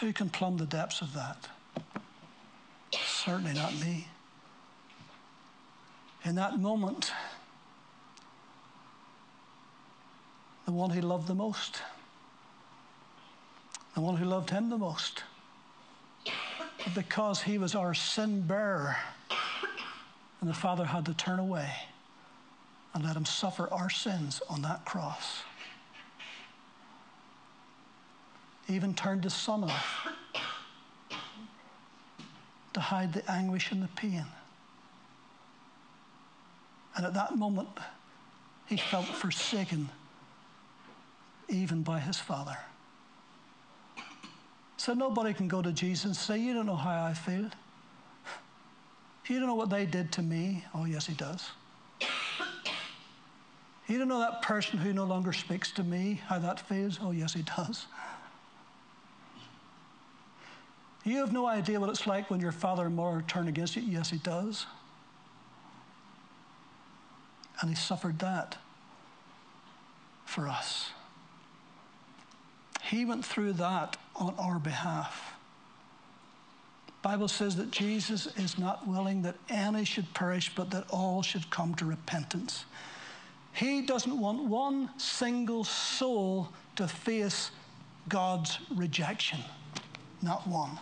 Who 0.00 0.12
can 0.12 0.30
plumb 0.30 0.56
the 0.56 0.66
depths 0.66 1.00
of 1.00 1.14
that? 1.14 1.46
Certainly 2.92 3.52
not 3.52 3.72
me. 3.80 4.08
In 6.24 6.34
that 6.34 6.58
moment, 6.58 7.12
the 10.66 10.72
one 10.72 10.90
he 10.90 11.00
loved 11.00 11.28
the 11.28 11.36
most, 11.36 11.82
the 13.94 14.00
one 14.00 14.16
who 14.16 14.24
loved 14.24 14.50
him 14.50 14.70
the 14.70 14.78
most, 14.78 15.22
because 16.94 17.42
he 17.42 17.58
was 17.58 17.74
our 17.74 17.94
sin 17.94 18.42
bearer, 18.42 18.96
And 20.40 20.48
the 20.48 20.54
Father 20.54 20.84
had 20.84 21.04
to 21.06 21.14
turn 21.14 21.38
away 21.38 21.70
and 22.94 23.04
let 23.04 23.16
him 23.16 23.24
suffer 23.24 23.68
our 23.72 23.90
sins 23.90 24.40
on 24.48 24.62
that 24.62 24.84
cross. 24.84 25.42
Even 28.68 28.94
turned 28.94 29.22
the 29.22 29.30
Son 29.30 29.64
off 29.64 30.08
to 32.72 32.80
hide 32.80 33.12
the 33.12 33.28
anguish 33.30 33.72
and 33.72 33.82
the 33.82 33.88
pain. 33.88 34.24
And 36.96 37.06
at 37.06 37.14
that 37.14 37.36
moment, 37.36 37.68
he 38.66 38.76
felt 38.76 39.06
forsaken 39.06 39.88
even 41.48 41.82
by 41.82 41.98
his 41.98 42.18
Father. 42.18 42.56
So 44.80 44.94
nobody 44.94 45.34
can 45.34 45.46
go 45.46 45.60
to 45.60 45.72
Jesus 45.72 46.06
and 46.06 46.16
say, 46.16 46.38
You 46.38 46.54
don't 46.54 46.64
know 46.64 46.74
how 46.74 47.04
I 47.04 47.12
feel. 47.12 47.50
You 49.28 49.38
don't 49.38 49.46
know 49.46 49.54
what 49.54 49.68
they 49.68 49.84
did 49.84 50.10
to 50.12 50.22
me. 50.22 50.64
Oh, 50.74 50.86
yes, 50.86 51.06
he 51.06 51.12
does. 51.12 51.50
You 53.86 53.98
don't 53.98 54.08
know 54.08 54.20
that 54.20 54.40
person 54.40 54.78
who 54.78 54.94
no 54.94 55.04
longer 55.04 55.34
speaks 55.34 55.70
to 55.72 55.84
me, 55.84 56.22
how 56.28 56.38
that 56.38 56.60
feels. 56.60 56.98
Oh, 57.02 57.10
yes, 57.10 57.34
he 57.34 57.42
does. 57.42 57.84
You 61.04 61.18
have 61.18 61.34
no 61.34 61.46
idea 61.46 61.78
what 61.78 61.90
it's 61.90 62.06
like 62.06 62.30
when 62.30 62.40
your 62.40 62.50
father 62.50 62.86
and 62.86 62.96
mother 62.96 63.22
turn 63.28 63.48
against 63.48 63.76
you. 63.76 63.82
Yes, 63.82 64.08
he 64.08 64.16
does. 64.16 64.64
And 67.60 67.68
he 67.68 67.76
suffered 67.76 68.18
that 68.20 68.56
for 70.24 70.48
us. 70.48 70.88
He 72.84 73.04
went 73.04 73.26
through 73.26 73.52
that 73.54 73.98
on 74.20 74.34
our 74.38 74.58
behalf. 74.58 75.34
Bible 77.02 77.28
says 77.28 77.56
that 77.56 77.70
Jesus 77.70 78.26
is 78.36 78.58
not 78.58 78.86
willing 78.86 79.22
that 79.22 79.36
any 79.48 79.84
should 79.84 80.12
perish, 80.12 80.52
but 80.54 80.70
that 80.70 80.84
all 80.90 81.22
should 81.22 81.48
come 81.50 81.74
to 81.76 81.86
repentance. 81.86 82.66
He 83.52 83.80
doesn't 83.80 84.18
want 84.18 84.44
one 84.44 84.90
single 84.98 85.64
soul 85.64 86.50
to 86.76 86.86
face 86.86 87.50
God's 88.08 88.58
rejection. 88.74 89.40
Not 90.22 90.46
one. 90.46 90.78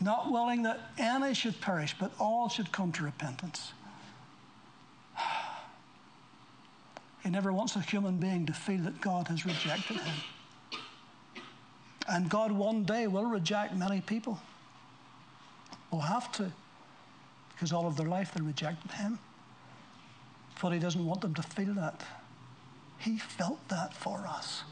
Not 0.00 0.30
willing 0.30 0.62
that 0.64 0.80
any 0.98 1.32
should 1.32 1.60
perish, 1.60 1.96
but 1.98 2.12
all 2.18 2.48
should 2.48 2.70
come 2.70 2.92
to 2.92 3.04
repentance. 3.04 3.72
He 7.22 7.30
never 7.30 7.52
wants 7.52 7.76
a 7.76 7.80
human 7.80 8.16
being 8.16 8.46
to 8.46 8.52
feel 8.52 8.80
that 8.80 9.00
God 9.00 9.28
has 9.28 9.46
rejected 9.46 9.96
him. 9.96 10.16
And 12.08 12.28
God 12.28 12.52
one 12.52 12.84
day 12.84 13.06
will 13.06 13.24
reject 13.24 13.74
many 13.74 14.00
people. 14.00 14.38
Will 15.90 16.00
have 16.00 16.32
to, 16.32 16.50
because 17.52 17.72
all 17.72 17.86
of 17.86 17.96
their 17.96 18.08
life 18.08 18.32
they 18.34 18.42
rejected 18.42 18.90
Him. 18.92 19.18
But 20.60 20.72
He 20.72 20.78
doesn't 20.78 21.04
want 21.04 21.20
them 21.20 21.34
to 21.34 21.42
feel 21.42 21.74
that. 21.74 22.02
He 22.98 23.18
felt 23.18 23.68
that 23.68 23.94
for 23.94 24.26
us. 24.26 24.62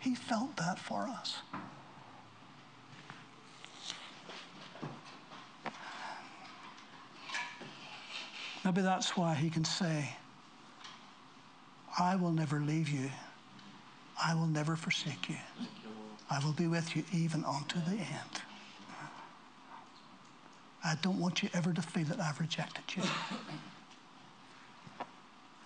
He 0.00 0.14
felt 0.14 0.56
that 0.56 0.78
for 0.78 1.08
us. 1.08 1.38
Maybe 8.64 8.80
that's 8.80 9.16
why 9.16 9.34
he 9.34 9.50
can 9.50 9.64
say, 9.64 10.16
I 11.98 12.16
will 12.16 12.30
never 12.30 12.60
leave 12.60 12.88
you. 12.88 13.10
I 14.24 14.34
will 14.34 14.46
never 14.46 14.76
forsake 14.76 15.28
you. 15.28 15.36
I 16.30 16.44
will 16.44 16.52
be 16.52 16.66
with 16.66 16.94
you 16.96 17.04
even 17.12 17.44
unto 17.44 17.80
the 17.80 17.96
end. 17.96 18.42
I 20.84 20.96
don't 21.02 21.18
want 21.18 21.42
you 21.42 21.48
ever 21.54 21.72
to 21.72 21.82
feel 21.82 22.04
that 22.04 22.20
I've 22.20 22.40
rejected 22.40 22.84
you. 22.96 23.02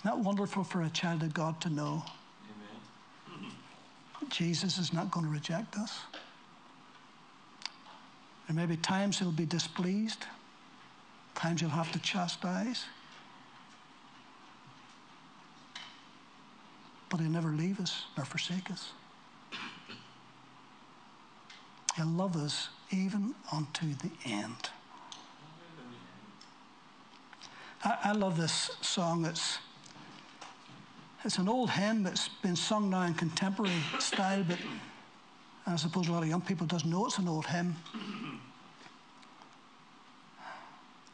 That 0.05 0.19
wonderful 0.19 0.65
for 0.65 0.83
a 0.83 0.91
child 0.91 1.23
of 1.23 1.35
God 1.35 1.61
to 1.63 1.71
know? 1.71 2.05
Amen. 3.33 3.51
Jesus 4.29 4.79
is 4.79 4.93
not 4.93 5.11
going 5.11 5.27
to 5.27 5.33
reject 5.33 5.77
us. 5.77 6.01
There 8.47 8.55
may 8.55 8.67
be 8.67 8.77
times 8.77 9.19
he'll 9.19 9.33
be 9.33 9.47
displeased, 9.47 10.25
times 11.35 11.61
he'll 11.61 11.71
have 11.71 11.91
to 11.93 11.99
chastise. 11.99 12.85
But 17.09 17.21
he'll 17.21 17.31
never 17.31 17.51
leave 17.51 17.81
us 17.81 18.05
nor 18.17 18.27
forsake 18.27 18.71
us. 18.71 18.93
He'll 21.97 22.07
love 22.07 22.37
us 22.37 22.69
even 22.91 23.35
unto 23.53 23.95
the 23.95 24.11
end. 24.25 24.71
I, 27.85 27.99
I 28.05 28.13
love 28.13 28.37
this 28.37 28.71
song. 28.81 29.25
It's, 29.25 29.59
it's 31.25 31.39
an 31.39 31.49
old 31.49 31.71
hymn 31.71 32.03
that's 32.03 32.29
been 32.29 32.57
sung 32.57 32.91
now 32.91 33.03
in 33.03 33.15
contemporary 33.15 33.81
style, 33.99 34.45
but 34.47 34.59
I 35.67 35.77
suppose 35.77 36.09
a 36.09 36.13
lot 36.13 36.23
of 36.23 36.29
young 36.29 36.43
people 36.43 36.67
doesn't 36.67 36.91
know 36.91 37.07
it's 37.07 37.19
an 37.19 37.29
old 37.29 37.47
hymn. 37.47 37.77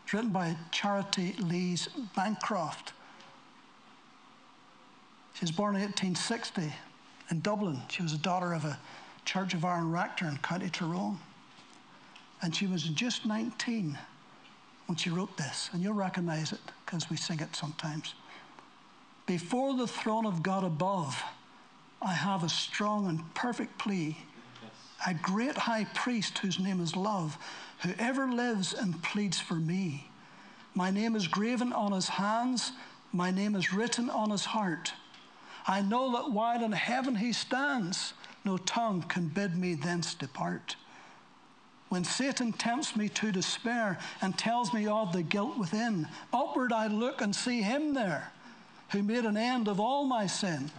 It's 0.04 0.12
written 0.12 0.30
by 0.30 0.56
Charitie 0.72 1.36
Lees 1.38 1.88
Bancroft. 2.16 2.92
She 5.42 5.46
was 5.46 5.56
born 5.56 5.74
in 5.74 5.82
1860 5.82 6.72
in 7.32 7.40
Dublin. 7.40 7.82
She 7.88 8.00
was 8.00 8.12
a 8.12 8.18
daughter 8.18 8.52
of 8.52 8.64
a 8.64 8.78
Church 9.24 9.54
of 9.54 9.64
Ireland 9.64 9.92
Rector 9.92 10.26
in 10.26 10.36
County 10.36 10.70
Tyrone. 10.70 11.18
And 12.42 12.54
she 12.54 12.68
was 12.68 12.84
just 12.84 13.26
19 13.26 13.98
when 14.86 14.96
she 14.96 15.10
wrote 15.10 15.36
this, 15.36 15.68
and 15.72 15.82
you'll 15.82 15.94
recognize 15.94 16.52
it 16.52 16.60
because 16.86 17.10
we 17.10 17.16
sing 17.16 17.40
it 17.40 17.56
sometimes. 17.56 18.14
Before 19.26 19.76
the 19.76 19.88
throne 19.88 20.26
of 20.26 20.44
God 20.44 20.62
above, 20.62 21.20
I 22.00 22.12
have 22.12 22.44
a 22.44 22.48
strong 22.48 23.08
and 23.08 23.34
perfect 23.34 23.78
plea. 23.78 24.18
A 25.08 25.12
great 25.12 25.56
high 25.56 25.86
priest 25.92 26.38
whose 26.38 26.60
name 26.60 26.80
is 26.80 26.94
love, 26.94 27.36
who 27.80 27.90
ever 27.98 28.30
lives 28.30 28.72
and 28.74 29.02
pleads 29.02 29.40
for 29.40 29.54
me. 29.54 30.08
My 30.76 30.92
name 30.92 31.16
is 31.16 31.26
graven 31.26 31.72
on 31.72 31.90
his 31.90 32.10
hands, 32.10 32.70
my 33.12 33.32
name 33.32 33.56
is 33.56 33.72
written 33.72 34.08
on 34.08 34.30
his 34.30 34.44
heart. 34.44 34.92
I 35.66 35.80
know 35.80 36.12
that 36.12 36.30
while 36.30 36.62
in 36.62 36.72
heaven 36.72 37.16
he 37.16 37.32
stands, 37.32 38.14
no 38.44 38.56
tongue 38.56 39.02
can 39.02 39.28
bid 39.28 39.56
me 39.56 39.74
thence 39.74 40.14
depart. 40.14 40.76
When 41.88 42.04
Satan 42.04 42.52
tempts 42.52 42.96
me 42.96 43.08
to 43.10 43.30
despair 43.30 43.98
and 44.22 44.36
tells 44.36 44.72
me 44.72 44.86
of 44.86 45.12
the 45.12 45.22
guilt 45.22 45.58
within, 45.58 46.08
upward 46.32 46.72
I 46.72 46.86
look 46.86 47.20
and 47.20 47.36
see 47.36 47.60
him 47.60 47.92
there 47.92 48.32
who 48.92 49.02
made 49.02 49.24
an 49.24 49.36
end 49.36 49.68
of 49.68 49.78
all 49.78 50.04
my 50.04 50.26
sin. 50.26 50.70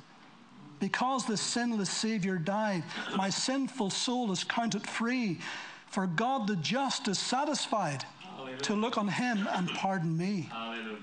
Because 0.79 1.25
the 1.25 1.37
sinless 1.37 1.89
Savior 1.89 2.37
died, 2.37 2.83
my 3.15 3.29
sinful 3.29 3.91
soul 3.91 4.31
is 4.31 4.43
counted 4.43 4.87
free. 4.87 5.39
For 5.87 6.07
God 6.07 6.47
the 6.47 6.55
just 6.55 7.07
is 7.07 7.19
satisfied 7.19 8.05
Hallelujah. 8.21 8.57
to 8.57 8.73
look 8.73 8.97
on 8.97 9.07
him 9.07 9.47
and 9.53 9.69
pardon 9.69 10.17
me. 10.17 10.49
Hallelujah. 10.51 10.97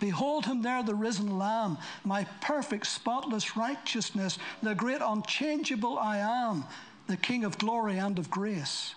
Behold 0.00 0.46
him 0.46 0.62
there, 0.62 0.82
the 0.82 0.94
risen 0.94 1.38
Lamb, 1.38 1.78
my 2.04 2.24
perfect, 2.40 2.86
spotless 2.86 3.56
righteousness, 3.56 4.38
the 4.62 4.74
great 4.74 5.02
unchangeable 5.02 5.98
I 5.98 6.18
am, 6.18 6.64
the 7.06 7.18
King 7.18 7.44
of 7.44 7.58
glory 7.58 7.98
and 7.98 8.18
of 8.18 8.30
grace. 8.30 8.94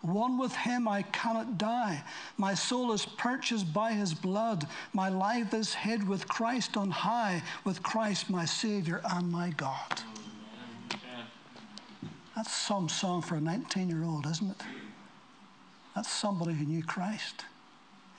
One 0.00 0.38
with 0.38 0.54
him 0.54 0.86
I 0.86 1.02
cannot 1.02 1.58
die. 1.58 2.04
My 2.36 2.54
soul 2.54 2.92
is 2.92 3.04
purchased 3.04 3.72
by 3.74 3.92
his 3.92 4.14
blood. 4.14 4.68
My 4.92 5.08
life 5.08 5.52
is 5.52 5.74
hid 5.74 6.06
with 6.06 6.28
Christ 6.28 6.76
on 6.76 6.92
high, 6.92 7.42
with 7.64 7.82
Christ 7.82 8.30
my 8.30 8.44
Savior 8.44 9.00
and 9.12 9.30
my 9.30 9.50
God. 9.50 10.02
That's 12.36 12.54
some 12.54 12.88
song 12.88 13.22
for 13.22 13.34
a 13.34 13.40
19 13.40 13.88
year 13.88 14.04
old, 14.04 14.24
isn't 14.26 14.50
it? 14.50 14.62
That's 15.96 16.08
somebody 16.08 16.54
who 16.54 16.64
knew 16.64 16.84
Christ 16.84 17.44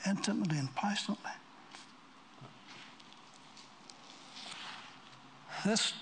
intimately 0.06 0.58
and 0.58 0.76
passionately. 0.76 1.32
This 5.65 5.93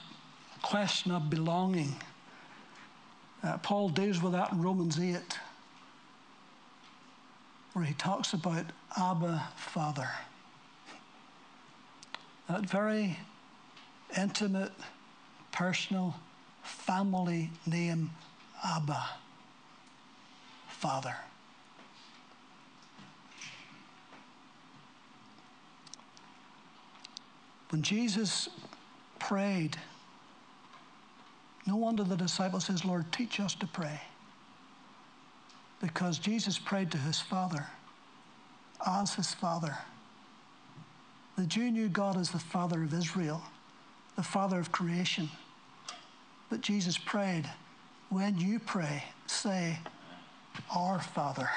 question 0.62 1.12
of 1.12 1.30
belonging, 1.30 1.96
uh, 3.43 3.58
Paul 3.58 3.89
deals 3.89 4.22
with 4.22 4.34
that 4.34 4.52
in 4.52 4.62
Romans 4.62 5.00
8 5.00 5.39
where 7.78 7.86
he 7.86 7.93
talks 7.93 8.34
about 8.34 8.65
Abba, 9.00 9.50
Father. 9.56 10.10
That 12.50 12.62
very 12.62 13.20
intimate, 14.17 14.72
personal, 15.52 16.15
family 16.63 17.52
name, 17.67 18.10
Abba, 18.65 19.10
Father. 20.67 21.15
When 27.70 27.84
Jesus 27.84 28.50
prayed, 29.28 29.76
no 31.66 31.76
wonder 31.76 32.02
the 32.04 32.16
disciple 32.16 32.62
says, 32.62 32.86
Lord, 32.86 33.12
teach 33.12 33.42
us 33.42 33.54
to 33.56 33.68
pray 33.68 34.00
because 35.82 36.18
Jesus 36.18 36.58
prayed 36.58 36.92
to 36.92 36.98
his 36.98 37.20
Father 37.20 37.68
as 38.86 39.16
his 39.16 39.34
father. 39.34 39.78
The 41.38 41.46
Jew 41.46 41.72
knew 41.72 41.90
God 41.90 42.16
as 42.16 42.30
the 42.30 42.40
father 42.40 42.82
of 42.84 42.94
Israel, 42.94 43.42
the 44.16 44.24
father 44.24 44.60
of 44.60 44.72
creation. 44.72 45.30
But 46.50 46.62
Jesus 46.62 46.98
prayed, 46.98 47.50
when 48.10 48.38
you 48.38 48.60
pray, 48.60 49.04
say, 49.26 49.78
Our 50.74 51.00
Father 51.00 51.50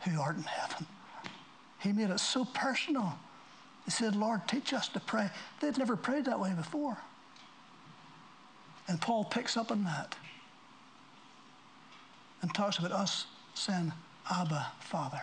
who 0.00 0.20
art 0.20 0.36
in 0.36 0.42
heaven. 0.42 0.86
He 1.80 1.92
made 1.92 2.10
it 2.10 2.20
so 2.20 2.44
personal. 2.44 3.18
He 3.88 3.92
said, 3.92 4.14
Lord, 4.14 4.46
teach 4.46 4.74
us 4.74 4.86
to 4.88 5.00
pray. 5.00 5.30
They'd 5.60 5.78
never 5.78 5.96
prayed 5.96 6.26
that 6.26 6.38
way 6.38 6.52
before. 6.52 6.98
And 8.86 9.00
Paul 9.00 9.24
picks 9.24 9.56
up 9.56 9.70
on 9.70 9.82
that 9.84 10.14
and 12.42 12.52
talks 12.52 12.76
about 12.76 12.92
us 12.92 13.24
saying, 13.54 13.94
Abba, 14.30 14.66
Father. 14.80 15.22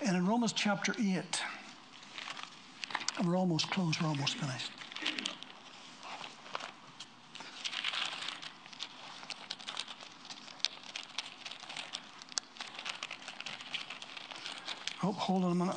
And 0.00 0.16
in 0.16 0.26
Romans 0.26 0.54
chapter 0.54 0.94
8, 0.98 1.42
and 3.18 3.28
we're 3.28 3.36
almost 3.36 3.70
closed, 3.70 4.00
we're 4.00 4.08
almost 4.08 4.36
finished. 4.36 4.70
Oh, 15.02 15.12
hold 15.12 15.44
on 15.44 15.52
a 15.52 15.54
minute. 15.54 15.76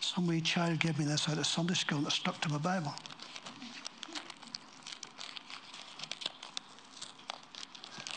Some 0.00 0.26
wee 0.26 0.40
child 0.40 0.78
gave 0.78 0.98
me 0.98 1.04
this 1.04 1.28
out 1.28 1.36
of 1.36 1.46
Sunday 1.46 1.74
school 1.74 1.98
and 1.98 2.06
it 2.06 2.12
stuck 2.12 2.40
to 2.40 2.48
my 2.48 2.56
Bible. 2.56 2.94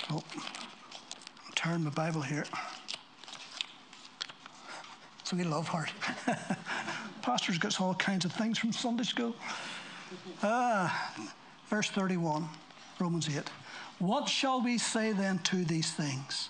Oh, 0.10 0.24
I'm 0.36 1.54
tearing 1.56 1.84
my 1.84 1.90
Bible 1.90 2.22
here. 2.22 2.46
So 5.26 5.36
we 5.36 5.44
love 5.44 5.68
heart. 5.68 5.92
Pastors 7.22 7.58
gets 7.58 7.82
all 7.82 7.96
kinds 7.96 8.24
of 8.24 8.32
things 8.32 8.58
from 8.58 8.72
Sunday 8.72 9.04
school. 9.04 9.36
Ah, 10.42 11.14
verse 11.68 11.90
31, 11.90 12.48
Romans 12.98 13.28
8. 13.28 13.44
What 14.00 14.30
shall 14.30 14.62
we 14.62 14.78
say 14.78 15.12
then 15.12 15.40
to 15.40 15.66
these 15.66 15.92
things? 15.92 16.50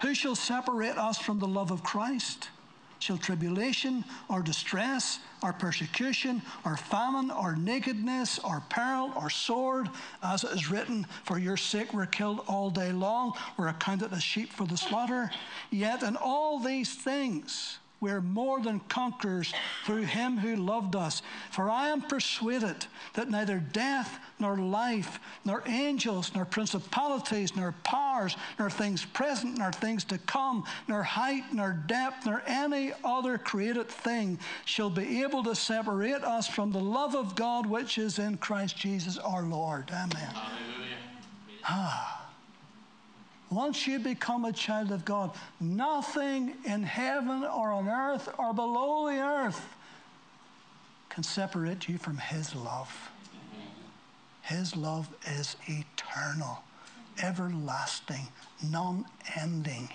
Who 0.00 0.14
shall 0.14 0.34
separate 0.34 0.98
us 0.98 1.18
from 1.18 1.38
the 1.38 1.48
love 1.48 1.70
of 1.70 1.82
Christ? 1.82 2.48
Shall 2.98 3.18
tribulation 3.18 4.04
or 4.28 4.42
distress 4.42 5.18
or 5.42 5.52
persecution 5.52 6.40
or 6.64 6.76
famine 6.76 7.32
or 7.32 7.56
nakedness 7.56 8.38
or 8.38 8.62
peril 8.68 9.12
or 9.16 9.28
sword, 9.28 9.90
as 10.22 10.44
it 10.44 10.52
is 10.52 10.70
written, 10.70 11.06
For 11.24 11.36
your 11.36 11.56
sake 11.56 11.92
we're 11.92 12.06
killed 12.06 12.44
all 12.46 12.70
day 12.70 12.92
long, 12.92 13.32
we're 13.56 13.68
accounted 13.68 14.12
as 14.12 14.22
sheep 14.22 14.52
for 14.52 14.66
the 14.66 14.76
slaughter. 14.76 15.32
Yet 15.70 16.04
in 16.04 16.14
all 16.14 16.60
these 16.60 16.94
things, 16.94 17.78
we're 18.02 18.20
more 18.20 18.60
than 18.60 18.80
conquerors 18.80 19.54
through 19.86 20.02
him 20.02 20.36
who 20.36 20.56
loved 20.56 20.96
us. 20.96 21.22
For 21.52 21.70
I 21.70 21.88
am 21.88 22.02
persuaded 22.02 22.84
that 23.14 23.30
neither 23.30 23.60
death, 23.60 24.18
nor 24.40 24.56
life, 24.56 25.20
nor 25.44 25.62
angels, 25.66 26.32
nor 26.34 26.44
principalities, 26.44 27.54
nor 27.54 27.76
powers, 27.84 28.36
nor 28.58 28.68
things 28.68 29.04
present, 29.04 29.56
nor 29.58 29.70
things 29.70 30.02
to 30.04 30.18
come, 30.18 30.64
nor 30.88 31.04
height, 31.04 31.44
nor 31.52 31.72
depth, 31.86 32.26
nor 32.26 32.42
any 32.44 32.92
other 33.04 33.38
created 33.38 33.88
thing 33.88 34.36
shall 34.64 34.90
be 34.90 35.22
able 35.22 35.44
to 35.44 35.54
separate 35.54 36.24
us 36.24 36.48
from 36.48 36.72
the 36.72 36.80
love 36.80 37.14
of 37.14 37.36
God 37.36 37.66
which 37.66 37.98
is 37.98 38.18
in 38.18 38.36
Christ 38.36 38.76
Jesus 38.76 39.16
our 39.16 39.44
Lord. 39.44 39.90
Amen. 39.92 40.10
Hallelujah. 40.10 40.96
Ah. 41.64 42.21
Once 43.52 43.86
you 43.86 43.98
become 43.98 44.46
a 44.46 44.52
child 44.52 44.90
of 44.90 45.04
God, 45.04 45.30
nothing 45.60 46.54
in 46.64 46.82
heaven 46.82 47.44
or 47.44 47.70
on 47.70 47.86
earth 47.86 48.28
or 48.38 48.54
below 48.54 49.10
the 49.10 49.18
earth 49.18 49.68
can 51.10 51.22
separate 51.22 51.86
you 51.86 51.98
from 51.98 52.16
His 52.16 52.54
love. 52.54 53.10
His 54.40 54.74
love 54.74 55.14
is 55.26 55.56
eternal, 55.66 56.62
everlasting, 57.22 58.26
non 58.70 59.04
ending. 59.36 59.90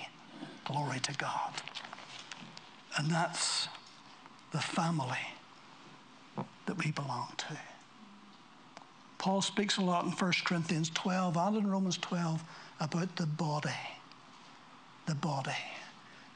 Glory 0.65 0.99
to 0.99 1.13
God. 1.13 1.53
And 2.97 3.09
that's 3.09 3.69
the 4.51 4.59
family 4.59 5.17
that 6.67 6.77
we 6.83 6.91
belong 6.91 7.29
to. 7.37 7.57
Paul 9.17 9.41
speaks 9.41 9.77
a 9.77 9.81
lot 9.81 10.05
in 10.05 10.11
1 10.11 10.31
Corinthians 10.45 10.91
12 10.91 11.35
and 11.37 11.57
in 11.57 11.67
Romans 11.67 11.97
12 11.97 12.43
about 12.79 13.15
the 13.15 13.25
body. 13.25 13.69
The 15.05 15.15
body. 15.15 15.51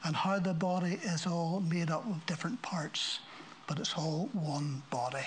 And 0.04 0.16
how 0.16 0.38
the 0.38 0.54
body 0.54 0.98
is 1.04 1.26
all 1.26 1.60
made 1.60 1.90
up 1.90 2.04
of 2.08 2.26
different 2.26 2.60
parts, 2.62 3.20
but 3.66 3.78
it's 3.78 3.94
all 3.94 4.28
one 4.32 4.82
body. 4.90 5.26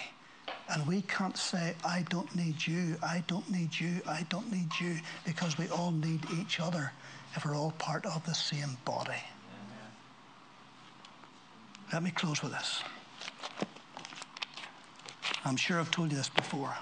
And 0.70 0.86
we 0.88 1.02
can't 1.04 1.38
say, 1.38 1.76
I 1.86 2.06
don't 2.10 2.36
need 2.36 2.66
you, 2.66 2.98
I 3.02 3.24
don't 3.28 3.50
need 3.50 3.80
you, 3.80 4.02
I 4.08 4.26
don't 4.30 4.52
need 4.52 4.70
you, 4.82 4.98
because 5.26 5.58
we 5.58 5.70
all 5.70 5.92
need 5.92 6.26
each 6.40 6.60
other 6.60 6.92
if 7.36 7.46
we're 7.46 7.56
all 7.56 7.72
part 7.72 8.06
of 8.06 8.26
the 8.26 8.34
same 8.34 8.78
body. 8.84 9.12
Amen. 9.12 9.92
Let 11.94 12.04
me 12.04 12.12
close 12.12 12.42
with 12.42 12.52
this. 12.52 12.82
I'm 15.46 15.56
sure 15.56 15.80
I've 15.80 15.92
told 15.92 16.12
you 16.12 16.18
this 16.18 16.30
before. 16.30 16.76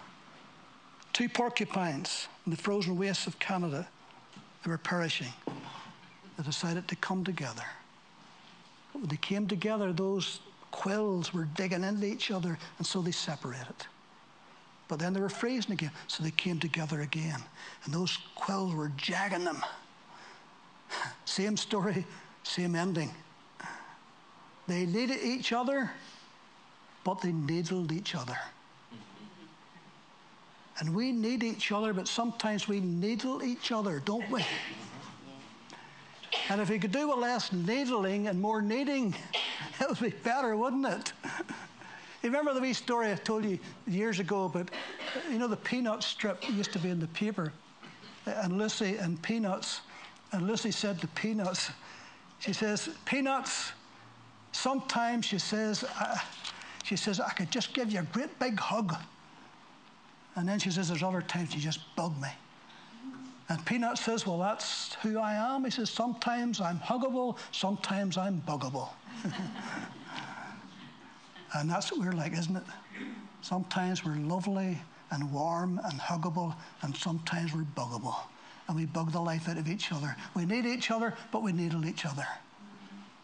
Two 1.12 1.28
porcupines 1.30 2.28
in 2.46 2.52
the 2.52 2.58
frozen 2.58 2.98
wastes 2.98 3.28
of 3.28 3.38
Canada 3.38 3.88
they 4.64 4.72
were 4.72 4.78
perishing. 4.78 5.34
They 6.38 6.44
decided 6.44 6.88
to 6.88 6.96
come 6.96 7.24
together. 7.24 7.66
But 8.92 9.02
when 9.02 9.10
they 9.10 9.18
came 9.18 9.48
together, 9.48 9.92
those 9.94 10.40
quills 10.72 11.34
were 11.34 11.46
digging 11.56 11.84
into 11.84 12.06
each 12.06 12.32
other, 12.32 12.58
and 12.78 12.88
so 12.88 13.02
they 13.02 13.12
separated. 13.12 13.76
But 14.88 15.00
then 15.00 15.14
they 15.14 15.20
were 15.20 15.30
freezing 15.30 15.74
again, 15.74 15.92
so 16.08 16.24
they 16.24 16.32
came 16.32 16.60
together 16.60 17.02
again. 17.02 17.42
And 17.86 17.94
those 17.94 18.18
quills 18.36 18.74
were 18.74 18.92
jagging 18.98 19.44
them. 19.44 19.64
Same 21.26 21.58
story, 21.58 22.06
same 22.44 22.76
ending. 22.76 23.12
They 24.68 24.86
needed 24.86 25.20
each 25.24 25.52
other, 25.52 25.92
but 27.04 27.22
they 27.22 27.32
needled 27.32 27.92
each 27.92 28.16
other. 28.16 28.38
And 30.80 30.96
we 30.96 31.12
need 31.12 31.44
each 31.44 31.72
other, 31.72 31.94
but 31.94 32.08
sometimes 32.08 32.68
we 32.68 32.80
needle 32.80 33.44
each 33.44 33.72
other, 33.72 34.02
don't 34.04 34.30
we? 34.30 34.44
And 36.50 36.60
if 36.60 36.70
we 36.70 36.80
could 36.80 36.92
do 36.92 37.08
with 37.10 37.20
less 37.20 37.52
needling 37.54 38.28
and 38.28 38.42
more 38.42 38.62
needing, 38.62 39.16
it 39.80 39.88
would 39.90 40.00
be 40.00 40.10
better, 40.10 40.56
wouldn't 40.56 40.86
it? 40.86 41.14
You 42.22 42.30
remember 42.30 42.54
the 42.54 42.62
wee 42.62 42.72
story 42.72 43.12
I 43.12 43.16
told 43.16 43.44
you 43.44 43.60
years 43.86 44.22
ago 44.22 44.46
about, 44.46 44.72
you 45.30 45.38
know, 45.38 45.50
the 45.50 45.58
peanut 45.58 46.04
strip 46.04 46.50
used 46.50 46.72
to 46.72 46.80
be 46.80 46.90
in 46.90 47.02
the 47.02 47.08
paper, 47.08 47.52
and 48.26 48.58
Lucy 48.58 48.96
and 48.96 49.22
Peanuts, 49.22 49.82
and 50.32 50.48
Lucy 50.48 50.72
said 50.72 51.02
to 51.02 51.08
Peanuts, 51.08 51.72
she 52.40 52.54
says, 52.54 52.88
Peanuts, 53.04 53.74
sometimes 54.54 55.26
she 55.26 55.38
says, 55.38 55.84
uh, 56.00 56.18
she 56.86 56.96
says, 56.96 57.20
I 57.20 57.32
could 57.32 57.52
just 57.52 57.74
give 57.74 57.92
you 57.92 58.00
a 58.00 58.04
great 58.04 58.40
big 58.40 58.58
hug. 58.58 58.96
And 60.36 60.48
then 60.48 60.60
she 60.60 60.72
says, 60.72 60.90
There's 60.90 61.04
other 61.04 61.22
times 61.22 61.54
you 61.54 61.62
just 61.62 61.80
bug 61.96 62.20
me. 62.22 62.30
And 63.50 63.64
Peanut 63.66 63.98
says, 63.98 64.26
Well, 64.26 64.40
that's 64.40 64.96
who 64.96 65.20
I 65.20 65.34
am. 65.34 65.64
He 65.64 65.72
says, 65.72 65.90
Sometimes 65.90 66.60
I'm 66.62 66.80
huggable, 66.80 67.38
sometimes 67.52 68.18
I'm 68.18 68.42
buggable. 68.42 68.90
and 71.54 71.70
that's 71.70 71.92
what 71.92 72.02
we're 72.02 72.14
like, 72.14 72.34
isn't 72.34 72.56
it? 72.56 72.64
Sometimes 73.42 74.06
we're 74.06 74.16
lovely 74.16 74.80
and 75.12 75.32
warm 75.32 75.80
and 75.84 76.00
huggable, 76.00 76.56
and 76.82 76.96
sometimes 76.96 77.54
we're 77.54 77.66
buggable. 77.76 78.16
And 78.68 78.78
we 78.78 78.86
bug 78.86 79.12
the 79.12 79.20
life 79.20 79.50
out 79.50 79.58
of 79.58 79.68
each 79.68 79.92
other. 79.92 80.16
We 80.36 80.46
need 80.46 80.66
each 80.66 80.90
other, 80.90 81.14
but 81.32 81.44
we 81.44 81.52
needle 81.52 81.86
each 81.86 82.06
other. 82.06 82.26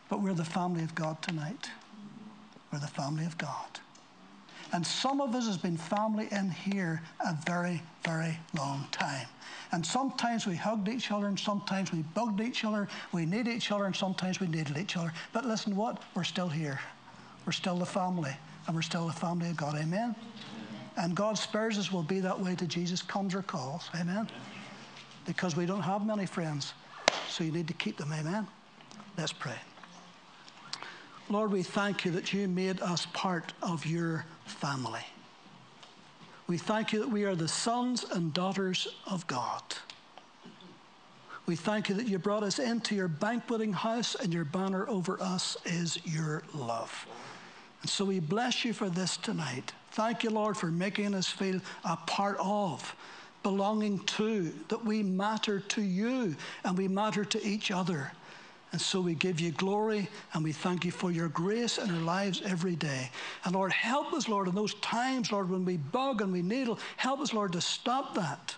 But 0.09 0.21
we're 0.21 0.33
the 0.33 0.43
family 0.43 0.83
of 0.83 0.93
God 0.93 1.21
tonight. 1.21 1.69
We're 2.71 2.79
the 2.79 2.87
family 2.87 3.25
of 3.25 3.37
God. 3.37 3.79
And 4.71 4.85
some 4.85 5.19
of 5.19 5.33
us 5.33 5.47
has 5.47 5.57
been 5.57 5.77
family 5.77 6.27
in 6.31 6.51
here 6.51 7.01
a 7.25 7.35
very, 7.45 7.81
very 8.03 8.37
long 8.55 8.87
time. 8.91 9.27
And 9.71 9.85
sometimes 9.85 10.45
we 10.45 10.55
hugged 10.55 10.87
each 10.87 11.11
other, 11.11 11.27
and 11.27 11.39
sometimes 11.39 11.91
we 11.91 12.01
bugged 12.13 12.41
each 12.41 12.63
other. 12.63 12.87
We 13.11 13.25
need 13.25 13.47
each 13.47 13.71
other, 13.71 13.85
and 13.85 13.95
sometimes 13.95 14.39
we 14.39 14.47
needed 14.47 14.77
each 14.77 14.97
other. 14.97 15.11
But 15.33 15.45
listen, 15.45 15.75
what? 15.75 16.01
We're 16.15 16.23
still 16.23 16.49
here. 16.49 16.79
We're 17.45 17.51
still 17.51 17.77
the 17.77 17.85
family, 17.85 18.35
and 18.67 18.75
we're 18.75 18.81
still 18.83 19.07
the 19.07 19.13
family 19.13 19.49
of 19.49 19.57
God. 19.57 19.75
Amen. 19.75 20.15
And 20.97 21.15
God 21.15 21.37
spares 21.37 21.77
us 21.77 21.91
will 21.91 22.03
be 22.03 22.19
that 22.19 22.39
way 22.39 22.55
till 22.55 22.67
Jesus 22.67 23.01
comes 23.01 23.33
or 23.33 23.41
calls. 23.41 23.89
Amen. 23.99 24.27
Because 25.25 25.55
we 25.55 25.65
don't 25.65 25.81
have 25.81 26.05
many 26.05 26.25
friends, 26.25 26.73
so 27.27 27.43
you 27.43 27.51
need 27.51 27.67
to 27.67 27.73
keep 27.73 27.97
them. 27.97 28.11
Amen. 28.11 28.47
Let's 29.17 29.33
pray. 29.33 29.55
Lord, 31.31 31.51
we 31.51 31.61
thank 31.61 32.05
you 32.05 32.11
that 32.11 32.33
you 32.33 32.47
made 32.47 32.81
us 32.81 33.05
part 33.13 33.53
of 33.61 33.85
your 33.85 34.25
family. 34.45 35.05
We 36.47 36.57
thank 36.57 36.91
you 36.91 36.99
that 36.99 37.09
we 37.09 37.23
are 37.25 37.35
the 37.35 37.47
sons 37.47 38.03
and 38.03 38.33
daughters 38.33 38.87
of 39.05 39.27
God. 39.27 39.61
We 41.45 41.55
thank 41.55 41.87
you 41.87 41.95
that 41.95 42.07
you 42.07 42.17
brought 42.17 42.41
us 42.41 42.57
into 42.57 42.95
your 42.95 43.07
banqueting 43.07 43.73
house 43.73 44.15
and 44.15 44.33
your 44.33 44.45
banner 44.45 44.89
over 44.89 45.21
us 45.21 45.55
is 45.65 45.99
your 46.03 46.41
love. 46.55 47.07
And 47.81 47.89
so 47.89 48.05
we 48.05 48.19
bless 48.19 48.65
you 48.65 48.73
for 48.73 48.89
this 48.89 49.15
tonight. 49.15 49.73
Thank 49.91 50.23
you, 50.23 50.31
Lord, 50.31 50.57
for 50.57 50.71
making 50.71 51.13
us 51.13 51.27
feel 51.27 51.61
a 51.83 51.95
part 51.95 52.37
of, 52.39 52.95
belonging 53.43 53.99
to, 53.99 54.51
that 54.69 54.83
we 54.83 55.03
matter 55.03 55.59
to 55.59 55.81
you 55.83 56.35
and 56.63 56.75
we 56.75 56.87
matter 56.87 57.23
to 57.23 57.43
each 57.45 57.69
other. 57.69 58.11
And 58.71 58.79
so 58.79 59.01
we 59.01 59.15
give 59.15 59.39
you 59.39 59.51
glory 59.51 60.07
and 60.33 60.43
we 60.43 60.51
thank 60.51 60.85
you 60.85 60.91
for 60.91 61.11
your 61.11 61.27
grace 61.27 61.79
in 61.79 61.89
our 61.89 62.01
lives 62.01 62.41
every 62.45 62.75
day. 62.75 63.09
And 63.43 63.55
Lord, 63.55 63.71
help 63.71 64.13
us, 64.13 64.29
Lord, 64.29 64.47
in 64.47 64.53
those 64.53 64.75
times, 64.75 65.31
Lord, 65.31 65.49
when 65.49 65.65
we 65.65 65.77
bug 65.77 66.21
and 66.21 66.31
we 66.31 66.43
needle, 66.43 66.77
help 66.97 67.19
us, 67.19 67.33
Lord, 67.33 67.53
to 67.53 67.61
stop 67.61 68.13
that 68.15 68.55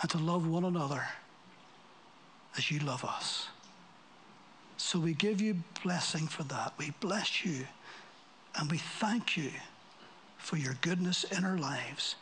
and 0.00 0.10
to 0.10 0.18
love 0.18 0.48
one 0.48 0.64
another 0.64 1.04
as 2.56 2.70
you 2.70 2.78
love 2.78 3.04
us. 3.04 3.48
So 4.78 4.98
we 4.98 5.12
give 5.12 5.42
you 5.42 5.56
blessing 5.82 6.26
for 6.26 6.44
that. 6.44 6.72
We 6.78 6.92
bless 7.00 7.44
you 7.44 7.66
and 8.58 8.70
we 8.70 8.78
thank 8.78 9.36
you 9.36 9.50
for 10.38 10.56
your 10.56 10.74
goodness 10.80 11.24
in 11.24 11.44
our 11.44 11.58
lives. 11.58 12.16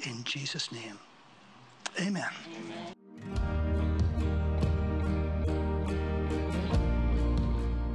In 0.00 0.24
Jesus' 0.24 0.70
name. 0.72 0.98
Amen. 1.98 2.28
Amen. 2.54 3.59